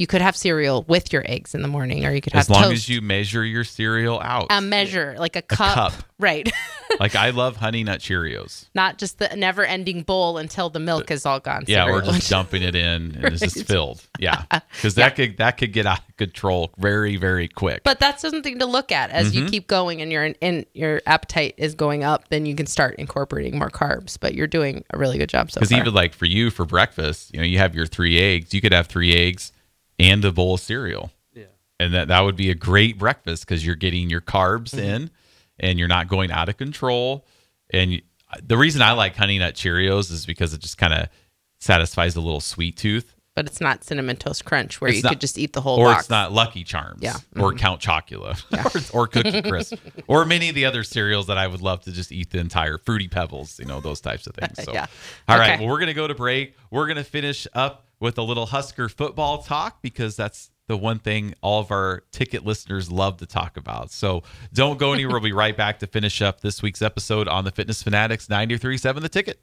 you 0.00 0.06
could 0.06 0.22
have 0.22 0.34
cereal 0.34 0.82
with 0.88 1.12
your 1.12 1.22
eggs 1.26 1.54
in 1.54 1.60
the 1.60 1.68
morning 1.68 2.06
or 2.06 2.10
you 2.10 2.22
could 2.22 2.32
have 2.32 2.40
as 2.40 2.48
long 2.48 2.62
toast 2.62 2.72
as 2.72 2.88
you 2.88 3.02
measure 3.02 3.44
your 3.44 3.64
cereal 3.64 4.18
out. 4.18 4.46
a 4.48 4.62
measure 4.62 5.14
like 5.18 5.36
a 5.36 5.42
cup, 5.42 5.60
a 5.60 5.74
cup. 5.74 5.92
right 6.18 6.50
like 7.00 7.14
I 7.14 7.30
love 7.30 7.56
honey 7.56 7.84
nut 7.84 8.00
Cheerios. 8.00 8.64
not 8.74 8.96
just 8.96 9.18
the 9.18 9.28
never 9.36 9.62
ending 9.62 10.02
bowl 10.02 10.38
until 10.38 10.70
the 10.70 10.80
milk 10.80 11.10
uh, 11.10 11.14
is 11.14 11.26
all 11.26 11.38
gone 11.38 11.64
Yeah, 11.66 11.84
or 11.84 12.00
cereal. 12.00 12.12
just 12.14 12.30
dumping 12.30 12.62
it 12.62 12.74
in 12.74 13.14
and 13.14 13.24
it's 13.26 13.40
just 13.40 13.66
filled. 13.68 14.02
Yeah, 14.18 14.44
because 14.72 14.94
that 14.94 15.16
could 15.16 15.36
that 15.36 15.58
could 15.58 15.74
get 15.74 15.84
out 15.84 15.98
of 15.98 16.16
control 16.16 16.72
very 16.78 17.16
very 17.16 17.46
quick. 17.46 17.82
But 17.84 18.00
that's 18.00 18.22
something 18.22 18.58
to 18.58 18.64
look 18.64 18.90
at 18.92 19.10
as 19.10 19.34
you 19.34 19.42
mm-hmm. 19.42 19.50
keep 19.50 19.66
going 19.66 20.00
and 20.00 20.10
your 20.10 20.32
and 20.40 20.64
your 20.72 21.02
appetite 21.04 21.56
is 21.58 21.74
going 21.74 22.04
up. 22.04 22.30
Then 22.30 22.46
you 22.46 22.54
can 22.54 22.64
start 22.64 22.96
incorporating 22.96 23.58
more 23.58 23.70
carbs. 23.70 24.16
But 24.18 24.32
you're 24.32 24.46
doing 24.46 24.82
a 24.94 24.98
really 24.98 25.18
good 25.18 25.28
job 25.28 25.50
so 25.50 25.60
Because 25.60 25.72
even 25.72 25.92
like 25.92 26.14
for 26.14 26.24
you 26.24 26.48
for 26.48 26.64
breakfast, 26.64 27.34
you 27.34 27.40
know, 27.40 27.46
you 27.46 27.58
have 27.58 27.74
your 27.74 27.84
three 27.84 28.18
eggs. 28.18 28.54
You 28.54 28.62
could 28.62 28.72
have 28.72 28.86
three 28.86 29.14
eggs 29.14 29.52
and 30.00 30.24
a 30.24 30.32
bowl 30.32 30.54
of 30.54 30.60
cereal, 30.60 31.10
yeah 31.32 31.44
and 31.78 31.94
that 31.94 32.08
that 32.08 32.20
would 32.20 32.36
be 32.36 32.50
a 32.50 32.54
great 32.54 32.98
breakfast 32.98 33.46
because 33.46 33.64
you're 33.64 33.74
getting 33.76 34.10
your 34.10 34.20
carbs 34.20 34.70
mm-hmm. 34.70 34.80
in, 34.80 35.10
and 35.58 35.78
you're 35.78 35.88
not 35.88 36.08
going 36.08 36.30
out 36.30 36.48
of 36.48 36.56
control. 36.56 37.24
And 37.72 37.92
you, 37.92 38.02
the 38.42 38.56
reason 38.56 38.82
I 38.82 38.92
like 38.92 39.16
honey 39.16 39.38
nut 39.38 39.54
Cheerios 39.54 40.10
is 40.10 40.26
because 40.26 40.52
it 40.54 40.60
just 40.60 40.76
kind 40.78 40.92
of 40.92 41.08
satisfies 41.60 42.16
a 42.16 42.20
little 42.20 42.40
sweet 42.40 42.76
tooth. 42.76 43.14
but 43.36 43.46
it's 43.46 43.60
not 43.60 43.84
cinnamon 43.84 44.16
toast 44.16 44.44
crunch 44.44 44.80
where 44.80 44.88
It's 44.88 44.98
you 44.98 45.02
not- 45.04 45.10
could 45.10 45.20
just 45.20 45.38
eat 45.38 45.52
the 45.52 45.60
whole 45.60 45.78
or 45.78 45.86
box. 45.86 46.00
it's 46.02 46.10
not 46.10 46.32
Lucky 46.32 46.64
Charms, 46.64 47.00
Yeah. 47.02 47.16
or 47.36 47.50
mm-hmm. 47.50 47.58
Count 47.58 47.80
Chocula, 47.80 48.92
or, 48.94 49.02
or 49.02 49.06
Cookie 49.06 49.42
Crisp, 49.48 49.76
or 50.08 50.24
many 50.24 50.48
of 50.48 50.54
the 50.54 50.64
other 50.64 50.82
cereals 50.84 51.26
that 51.28 51.38
I 51.38 51.46
would 51.46 51.60
love 51.60 51.82
to 51.82 51.92
just 51.92 52.12
eat 52.12 52.30
the 52.30 52.38
entire 52.38 52.78
Fruity 52.78 53.08
Pebbles, 53.08 53.58
you 53.58 53.66
know, 53.66 53.80
those 53.80 54.00
types 54.00 54.26
of 54.26 54.34
things. 54.34 54.58
So, 54.64 54.72
Yeah. 54.72 54.86
all 55.28 55.38
right, 55.38 55.52
Okay. 55.54 55.60
well, 55.64 55.72
we're 55.72 55.78
gonna 55.80 55.94
go 55.94 56.06
to 56.08 56.14
break. 56.14 56.56
We're 56.70 56.86
gonna 56.88 57.04
finish 57.04 57.46
up 57.54 57.86
with 58.00 58.18
a 58.18 58.22
little 58.22 58.46
Husker 58.46 58.88
football 58.88 59.38
talk 59.42 59.80
because 59.82 60.16
that's 60.16 60.50
the 60.66 60.76
one 60.76 60.98
thing 60.98 61.34
all 61.42 61.60
of 61.60 61.70
our 61.70 62.04
ticket 62.12 62.44
listeners 62.46 62.90
love 62.90 63.18
to 63.18 63.26
talk 63.26 63.56
about. 63.56 63.90
So 63.90 64.22
don't 64.52 64.78
go 64.78 64.92
anywhere. 64.92 65.14
we'll 65.14 65.20
be 65.20 65.32
right 65.32 65.56
back 65.56 65.80
to 65.80 65.86
finish 65.86 66.22
up 66.22 66.40
this 66.40 66.62
week's 66.62 66.80
episode 66.80 67.28
on 67.28 67.44
the 67.44 67.50
Fitness 67.50 67.82
Fanatics 67.82 68.28
93.7 68.28 69.00
The 69.00 69.08
Ticket. 69.08 69.38